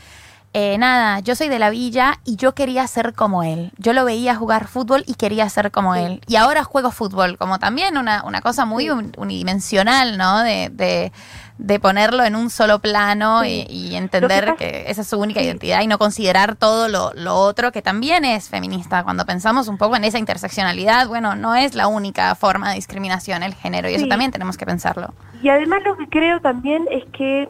eh, 0.54 0.78
nada, 0.78 1.20
yo 1.20 1.36
soy 1.36 1.50
de 1.50 1.60
la 1.60 1.70
villa 1.70 2.20
y 2.24 2.36
yo 2.36 2.54
quería 2.54 2.86
ser 2.88 3.14
como 3.14 3.42
él. 3.44 3.72
Yo 3.78 3.94
lo 3.94 4.06
veía 4.06 4.36
jugar 4.36 4.68
fútbol 4.68 5.04
y 5.08 5.16
quería 5.16 5.50
ser 5.50 5.72
como 5.72 5.96
él. 5.96 6.22
Y 6.28 6.36
ahora 6.36 6.64
juego 6.64 6.92
fútbol, 6.92 7.38
como 7.38 7.58
también 7.58 7.98
una, 7.98 8.24
una 8.26 8.42
cosa 8.42 8.66
muy 8.66 8.84
Sí. 8.86 8.90
un- 8.92 9.12
unidimensional, 9.18 10.18
¿no? 10.18 10.40
De, 10.44 10.70
de, 10.70 11.12
de 11.58 11.80
ponerlo 11.80 12.24
en 12.24 12.36
un 12.36 12.50
solo 12.50 12.80
plano 12.80 13.44
Sí. 13.44 13.66
y, 13.70 13.90
y 13.90 13.96
entender 13.96 14.56
que, 14.58 14.86
esa 14.88 15.02
es 15.02 15.08
su 15.08 15.20
única 15.20 15.40
sí. 15.42 15.46
identidad 15.46 15.82
y 15.82 15.88
no 15.88 15.98
considerar 15.98 16.56
todo 16.56 16.88
lo, 16.88 17.12
lo 17.14 17.36
otro 17.36 17.72
que 17.72 17.82
también 17.82 18.26
es 18.26 18.50
feminista. 18.50 19.04
Cuando 19.04 19.26
pensamos 19.26 19.68
un 19.68 19.78
poco 19.78 19.96
en 19.96 20.04
esa 20.04 20.18
interseccionalidad, 20.18 21.08
bueno, 21.08 21.36
no 21.36 21.54
es 21.56 21.76
la 21.76 21.88
única 21.88 22.34
forma 22.36 22.70
de 22.70 22.76
discriminación 22.76 23.44
el 23.44 23.54
género 23.54 23.90
y 23.90 23.94
eso 23.96 24.08
también 24.08 24.32
tenemos 24.32 24.58
que 24.58 24.66
pensarlo. 24.66 25.14
Y 25.44 25.50
además 25.50 25.82
lo 25.86 25.96
que 25.98 26.08
creo 26.10 26.40
también 26.42 26.86
es 26.90 27.04
que 27.14 27.48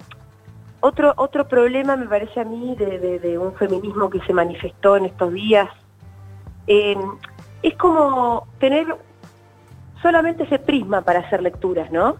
otro 0.81 1.13
otro 1.17 1.47
problema 1.47 1.95
me 1.95 2.07
parece 2.07 2.39
a 2.41 2.43
mí 2.43 2.75
de, 2.75 2.97
de- 2.99 3.19
de 3.19 3.37
un 3.37 3.53
feminismo 3.55 4.09
que 4.09 4.19
se 4.21 4.33
manifestó 4.33 4.97
en 4.97 5.05
estos 5.05 5.31
días 5.31 5.69
eh, 6.67 6.95
es 7.61 7.75
como 7.75 8.47
tener 8.59 8.87
solamente 10.01 10.43
ese 10.43 10.57
prisma 10.57 11.01
para 11.01 11.19
hacer 11.19 11.41
lecturas, 11.43 11.91
¿no? 11.91 12.15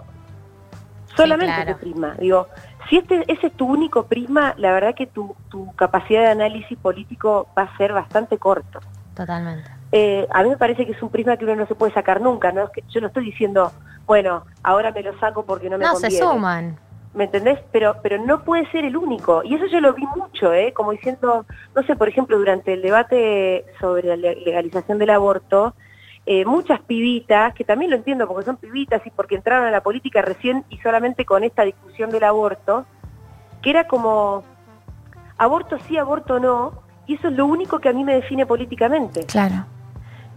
Solamente 1.16 1.54
claro. 1.56 1.72
ese 1.72 1.80
prisma. 1.80 2.16
Digo, 2.20 2.48
si 2.90 2.98
este 2.98 3.24
ese 3.32 3.48
es 3.48 3.54
tu 3.54 3.66
único 3.68 4.04
prisma, 4.08 4.54
la 4.58 4.72
verdad 4.72 4.96
que 4.96 5.08
tu, 5.08 5.36
tu 5.50 5.74
capacidad 5.76 6.22
de 6.22 6.28
análisis 6.30 6.78
político 6.78 7.48
va 7.58 7.64
a 7.64 7.78
ser 7.78 7.94
bastante 7.94 8.38
corto. 8.38 8.80
Totalmente. 9.16 9.70
Eh, 9.92 10.26
a 10.32 10.42
mí 10.44 10.50
me 10.50 10.58
parece 10.58 10.86
que 10.86 10.94
es 10.94 11.02
un 11.04 11.10
prisma 11.10 11.36
que 11.38 11.44
uno 11.46 11.56
no 11.56 11.68
se 11.68 11.76
puede 11.76 11.94
sacar 11.94 12.22
nunca, 12.22 12.52
¿no? 12.52 12.64
Es 12.64 12.70
que 12.70 12.84
yo 12.90 13.02
no 13.02 13.08
estoy 13.08 13.26
diciendo, 13.26 13.72
bueno, 14.06 14.46
ahora 14.64 14.92
me 14.92 15.04
lo 15.04 15.18
saco 15.20 15.44
porque 15.46 15.70
no 15.70 15.78
me 15.78 15.86
No, 15.86 15.96
se 15.96 16.04
conviene. 16.08 16.26
suman. 16.26 16.80
¿Me 17.14 17.26
entendés? 17.26 17.60
Pero, 17.74 17.98
pero 18.02 18.18
no 18.24 18.46
puede 18.46 18.66
ser 18.72 18.86
el 18.86 18.96
único. 18.96 19.44
Y 19.44 19.56
eso 19.56 19.66
yo 19.68 19.82
lo 19.82 19.94
vi 19.94 20.06
mucho, 20.16 20.54
¿eh? 20.54 20.72
Como 20.72 20.92
diciendo, 20.94 21.46
no 21.76 21.84
sé, 21.84 21.98
por 21.98 22.08
ejemplo, 22.08 22.38
durante 22.38 22.72
el 22.72 22.82
debate 22.82 23.66
sobre 23.82 24.04
la 24.08 24.16
le- 24.16 24.36
legalización 24.36 24.98
del 24.98 25.10
aborto, 25.10 25.76
eh, 26.26 26.46
muchas 26.46 26.80
pibitas, 26.82 27.54
que 27.56 27.64
también 27.64 27.92
lo 27.92 27.98
entiendo 27.98 28.28
porque 28.28 28.46
son 28.46 28.58
pibitas 28.58 29.02
y 29.06 29.10
porque 29.10 29.36
entraron 29.36 29.66
a 29.68 29.72
la 29.72 29.82
política 29.82 30.22
recién 30.22 30.64
y 30.70 30.78
solamente 30.78 31.26
con 31.26 31.44
esta 31.44 31.64
discusión 31.64 32.12
del 32.12 32.24
aborto, 32.24 32.86
que 33.62 33.70
era 33.72 33.88
como, 33.88 34.44
aborto 35.38 35.78
sí, 35.88 35.98
aborto 35.98 36.40
no, 36.40 36.74
y 37.08 37.16
eso 37.16 37.28
es 37.30 37.34
lo 37.34 37.46
único 37.46 37.80
que 37.80 37.90
a 37.90 37.94
mí 37.94 38.04
me 38.04 38.14
define 38.16 38.46
políticamente. 38.46 39.26
Claro. 39.26 39.66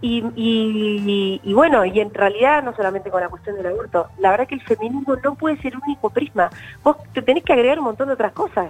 Y, 0.01 0.23
y- 0.35 1.39
y 1.43 1.53
bueno, 1.53 1.85
y 1.85 1.99
en 1.99 2.13
realidad 2.13 2.61
no 2.63 2.75
solamente 2.75 3.09
con 3.09 3.21
la 3.21 3.29
cuestión 3.29 3.55
del 3.55 3.67
aborto, 3.67 4.07
la 4.19 4.31
verdad 4.31 4.47
que 4.47 4.55
el 4.55 4.61
feminismo 4.61 5.15
no 5.23 5.35
puede 5.35 5.57
ser 5.61 5.75
único 5.77 6.09
prisma. 6.09 6.49
Vos 6.83 6.97
te 7.13 7.21
tenés 7.21 7.43
que 7.43 7.53
agregar 7.53 7.79
un 7.79 7.85
montón 7.85 8.07
de 8.07 8.13
otras 8.13 8.33
cosas. 8.33 8.69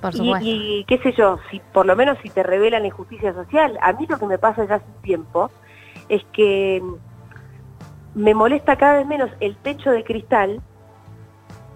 Por 0.00 0.12
supuesto. 0.12 0.46
y 0.46 0.84
qué 0.86 0.98
sé 0.98 1.12
yo, 1.12 1.38
si 1.50 1.60
por 1.72 1.86
lo 1.86 1.96
menos 1.96 2.18
si 2.22 2.30
te 2.30 2.42
revelan 2.42 2.82
la 2.82 2.88
injusticia 2.88 3.32
social, 3.34 3.78
a 3.82 3.92
mí 3.92 4.06
lo 4.08 4.18
que 4.18 4.26
me 4.26 4.38
pasa 4.38 4.64
ya 4.64 4.76
hace 4.76 4.84
un 4.86 5.02
tiempo 5.02 5.50
es 6.08 6.24
que 6.32 6.82
me 8.14 8.34
molesta 8.34 8.76
cada 8.76 8.94
vez 8.94 9.06
menos 9.06 9.30
el 9.40 9.56
techo 9.56 9.90
de 9.90 10.04
cristal 10.04 10.62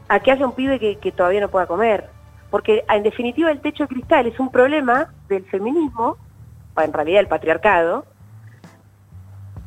a 0.08 0.20
que 0.20 0.32
haya 0.32 0.46
un 0.46 0.54
pibe 0.54 0.78
que, 0.78 1.12
todavía 1.12 1.40
no 1.40 1.48
pueda 1.48 1.66
comer. 1.66 2.08
Porque 2.50 2.84
en 2.88 3.02
definitiva 3.02 3.50
el 3.50 3.60
techo 3.60 3.84
de 3.84 3.88
cristal 3.88 4.26
es 4.26 4.40
un 4.40 4.50
problema 4.50 5.12
del 5.28 5.44
feminismo, 5.44 6.16
o 6.74 6.80
en 6.80 6.92
realidad 6.92 7.20
del 7.20 7.28
patriarcado, 7.28 8.06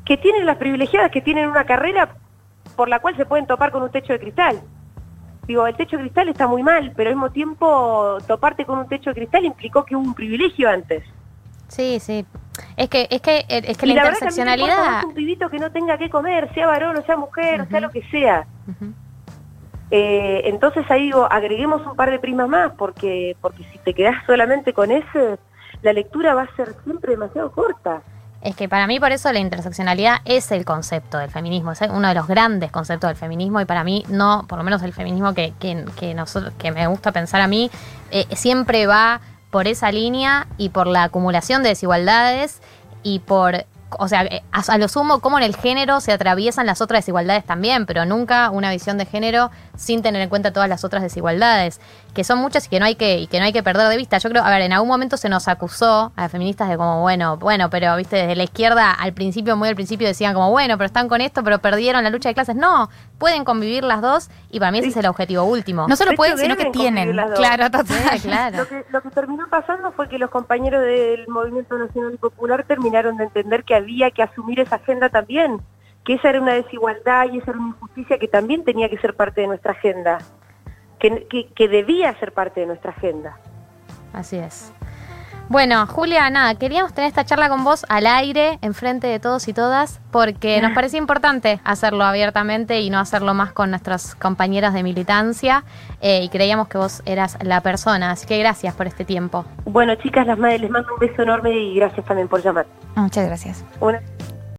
que 0.03 0.17
tienen 0.17 0.45
las 0.45 0.57
privilegiadas 0.57 1.11
que 1.11 1.21
tienen 1.21 1.47
una 1.47 1.65
carrera 1.65 2.17
por 2.75 2.89
la 2.89 2.99
cual 2.99 3.15
se 3.15 3.25
pueden 3.25 3.47
topar 3.47 3.71
con 3.71 3.83
un 3.83 3.91
techo 3.91 4.13
de 4.13 4.19
cristal. 4.19 4.61
Digo, 5.47 5.67
el 5.67 5.75
techo 5.75 5.97
de 5.97 6.03
cristal 6.03 6.29
está 6.29 6.47
muy 6.47 6.63
mal, 6.63 6.91
pero 6.95 7.09
al 7.09 7.15
mismo 7.15 7.31
tiempo 7.31 8.17
toparte 8.27 8.65
con 8.65 8.79
un 8.79 8.87
techo 8.87 9.11
de 9.11 9.15
cristal 9.15 9.45
implicó 9.45 9.85
que 9.85 9.95
hubo 9.95 10.03
un 10.03 10.13
privilegio 10.13 10.69
antes. 10.69 11.03
Sí, 11.73 11.99
sí. 11.99 12.25
Es 12.77 12.87
que, 12.87 13.07
es 13.09 13.19
que, 13.21 13.45
es 13.47 13.77
que 13.77 13.85
y 13.87 13.93
la, 13.93 14.03
la 14.03 14.09
interseccionalidad. 14.09 14.77
más 14.77 15.05
un 15.05 15.13
pibito 15.15 15.49
que 15.49 15.57
no 15.57 15.71
tenga 15.71 15.97
que 15.97 16.09
comer, 16.09 16.53
sea 16.53 16.67
varón 16.67 16.95
o 16.97 17.01
sea 17.03 17.17
mujer, 17.17 17.61
o 17.61 17.65
sea 17.65 17.79
lo 17.79 17.89
que 17.89 18.03
sea. 18.11 18.45
Eh, 19.89 20.41
entonces 20.45 20.85
ahí 20.89 21.05
digo, 21.05 21.27
agreguemos 21.31 21.85
un 21.85 21.95
par 21.95 22.11
de 22.11 22.19
primas 22.19 22.47
más, 22.47 22.73
porque, 22.77 23.35
porque 23.41 23.63
si 23.71 23.79
te 23.79 23.95
quedás 23.95 24.23
solamente 24.27 24.71
con 24.73 24.91
ese, 24.91 25.39
la 25.81 25.93
lectura 25.93 26.35
va 26.35 26.43
a 26.43 26.55
ser 26.55 26.75
siempre 26.83 27.11
demasiado 27.11 27.51
corta. 27.51 28.03
Es 28.43 28.55
que 28.55 28.69
para 28.69 28.85
mí 28.87 28.99
por 28.99 29.11
eso 29.11 29.31
la 29.31 29.39
interseccionalidad 29.39 30.17
es 30.25 30.51
el 30.51 30.65
concepto 30.65 31.17
del 31.17 31.31
feminismo, 31.31 31.71
es 31.71 31.81
uno 31.89 32.07
de 32.07 32.13
los 32.13 32.27
grandes 32.27 32.71
conceptos 32.71 33.09
del 33.09 33.17
feminismo 33.17 33.61
y 33.61 33.65
para 33.65 33.83
mí 33.83 34.03
no, 34.09 34.45
por 34.47 34.57
lo 34.57 34.63
menos 34.63 34.83
el 34.83 34.93
feminismo 34.93 35.33
que, 35.33 35.53
que, 35.59 35.85
que, 35.97 36.13
nosotros, 36.13 36.53
que 36.59 36.71
me 36.71 36.85
gusta 36.87 37.11
pensar 37.11 37.41
a 37.41 37.47
mí, 37.47 37.71
eh, 38.11 38.25
siempre 38.35 38.85
va 38.85 39.21
por 39.53 39.67
esa 39.67 39.91
línea 39.91 40.47
y 40.57 40.69
por 40.69 40.87
la 40.87 41.03
acumulación 41.03 41.61
de 41.61 41.69
desigualdades 41.69 42.59
y 43.03 43.19
por, 43.19 43.67
o 43.99 44.07
sea, 44.07 44.23
eh, 44.23 44.41
a, 44.51 44.77
lo 44.79 44.87
sumo 44.87 45.19
como 45.19 45.37
en 45.37 45.43
el 45.43 45.55
género 45.55 46.01
se 46.01 46.11
atraviesan 46.11 46.65
las 46.65 46.81
otras 46.81 47.03
desigualdades 47.03 47.45
también, 47.45 47.85
pero 47.85 48.03
nunca 48.03 48.49
una 48.49 48.71
visión 48.71 48.97
de 48.97 49.05
género 49.05 49.51
sin 49.77 50.01
tener 50.01 50.23
en 50.23 50.29
cuenta 50.29 50.53
todas 50.53 50.67
las 50.67 50.83
otras 50.83 51.03
desigualdades, 51.03 51.79
que 52.15 52.23
son 52.23 52.39
muchas 52.39 52.65
y 52.65 52.69
que 52.69 52.79
no 52.79 52.85
hay 52.87 52.95
que, 52.95 53.19
y 53.19 53.27
que 53.27 53.37
no 53.37 53.45
hay 53.45 53.53
que 53.53 53.61
perder 53.61 53.87
de 53.89 53.97
vista. 53.97 54.17
Yo 54.17 54.31
creo, 54.31 54.43
a 54.43 54.49
ver, 54.49 54.61
en 54.61 54.73
algún 54.73 54.89
momento 54.89 55.17
se 55.17 55.29
nos 55.29 55.47
acusó 55.47 56.11
a 56.15 56.21
las 56.23 56.31
feministas 56.31 56.67
de 56.67 56.75
como, 56.75 57.01
bueno, 57.01 57.37
bueno, 57.37 57.69
pero 57.69 57.95
viste, 57.95 58.15
desde 58.15 58.35
la 58.35 58.45
izquierda 58.45 58.91
al 58.91 59.13
principio, 59.13 59.55
muy 59.55 59.69
al 59.69 59.75
principio 59.75 60.07
decían 60.07 60.33
como, 60.33 60.49
bueno, 60.49 60.79
pero 60.79 60.87
están 60.87 61.07
con 61.07 61.21
esto, 61.21 61.43
pero 61.43 61.59
perdieron 61.59 62.03
la 62.03 62.09
lucha 62.09 62.29
de 62.29 62.33
clases. 62.33 62.55
No, 62.55 62.89
pueden 63.23 63.45
convivir 63.45 63.85
las 63.85 64.01
dos 64.01 64.29
y 64.51 64.59
para 64.59 64.73
mí 64.73 64.79
ese 64.79 64.89
es 64.89 64.97
el 64.97 65.05
objetivo 65.05 65.43
último. 65.45 65.87
No 65.87 65.95
solo 65.95 66.11
De 66.11 66.17
pueden, 66.17 66.33
hecho, 66.33 66.41
sino 66.43 66.57
que 66.57 66.65
tienen. 66.71 67.05
convivir 67.07 67.15
las 67.15 67.29
dos. 67.29 67.39
Claro, 67.39 67.71
total. 67.71 68.19
Sí, 68.19 68.27
claro. 68.27 68.57
Lo 68.57 68.67
que, 68.67 68.85
lo 68.89 69.01
que 69.01 69.09
terminó 69.11 69.47
pasando 69.49 69.93
fue 69.93 70.09
que 70.09 70.17
los 70.17 70.29
compañeros 70.29 70.81
del 70.83 71.25
Movimiento 71.29 71.77
Nacional 71.77 72.13
y 72.13 72.17
Popular 72.17 72.65
terminaron 72.67 73.15
de 73.15 73.23
entender 73.23 73.63
que 73.63 73.75
había 73.75 74.11
que 74.11 74.23
asumir 74.23 74.59
esa 74.59 74.75
agenda 74.75 75.07
también, 75.07 75.61
que 76.03 76.15
esa 76.15 76.31
era 76.31 76.41
una 76.41 76.51
desigualdad 76.53 77.27
y 77.31 77.37
esa 77.37 77.51
era 77.51 77.59
una 77.61 77.69
injusticia 77.69 78.19
que 78.19 78.27
también 78.27 78.65
tenía 78.65 78.89
que 78.89 78.97
ser 78.97 79.15
parte 79.15 79.39
de 79.39 79.47
nuestra 79.47 79.71
agenda, 79.71 80.17
que, 80.99 81.25
que, 81.29 81.47
que 81.53 81.67
debía 81.69 82.13
ser 82.19 82.33
parte 82.33 82.59
de 82.59 82.65
nuestra 82.65 82.91
agenda. 82.91 83.37
Así 84.11 84.35
es. 84.35 84.73
Bueno, 85.49 85.85
Julia, 85.85 86.29
nada, 86.31 86.55
queríamos 86.55 86.93
tener 86.93 87.09
esta 87.09 87.25
charla 87.25 87.47
con 87.47 87.63
vos 87.63 87.85
al 87.89 88.07
aire, 88.07 88.57
enfrente 88.61 89.05
de 89.07 89.19
todos 89.19 89.47
y 89.47 89.53
todas, 89.53 89.99
porque 90.11 90.59
nos 90.61 90.71
parecía 90.75 90.97
importante 90.97 91.59
hacerlo 91.63 92.03
abiertamente 92.05 92.79
y 92.81 92.89
no 92.89 92.97
hacerlo 92.99 93.33
más 93.35 93.51
con 93.51 93.69
nuestras 93.69 94.15
compañeras 94.15 94.73
de 94.73 94.81
militancia, 94.81 95.63
eh, 96.01 96.21
y 96.23 96.29
creíamos 96.29 96.69
que 96.69 96.77
vos 96.79 97.03
eras 97.05 97.37
la 97.43 97.61
persona, 97.61 98.11
así 98.11 98.25
que 98.25 98.39
gracias 98.39 98.73
por 98.73 98.87
este 98.87 99.05
tiempo. 99.05 99.45
Bueno, 99.65 99.93
chicas, 99.95 100.25
las 100.25 100.39
madres 100.39 100.61
les 100.61 100.71
mando 100.71 100.91
un 100.93 100.99
beso 100.99 101.21
enorme 101.21 101.51
y 101.51 101.75
gracias 101.75 102.05
también 102.05 102.27
por 102.27 102.41
llamar. 102.41 102.65
Muchas 102.95 103.25
gracias. 103.25 103.63
Una- 103.79 104.01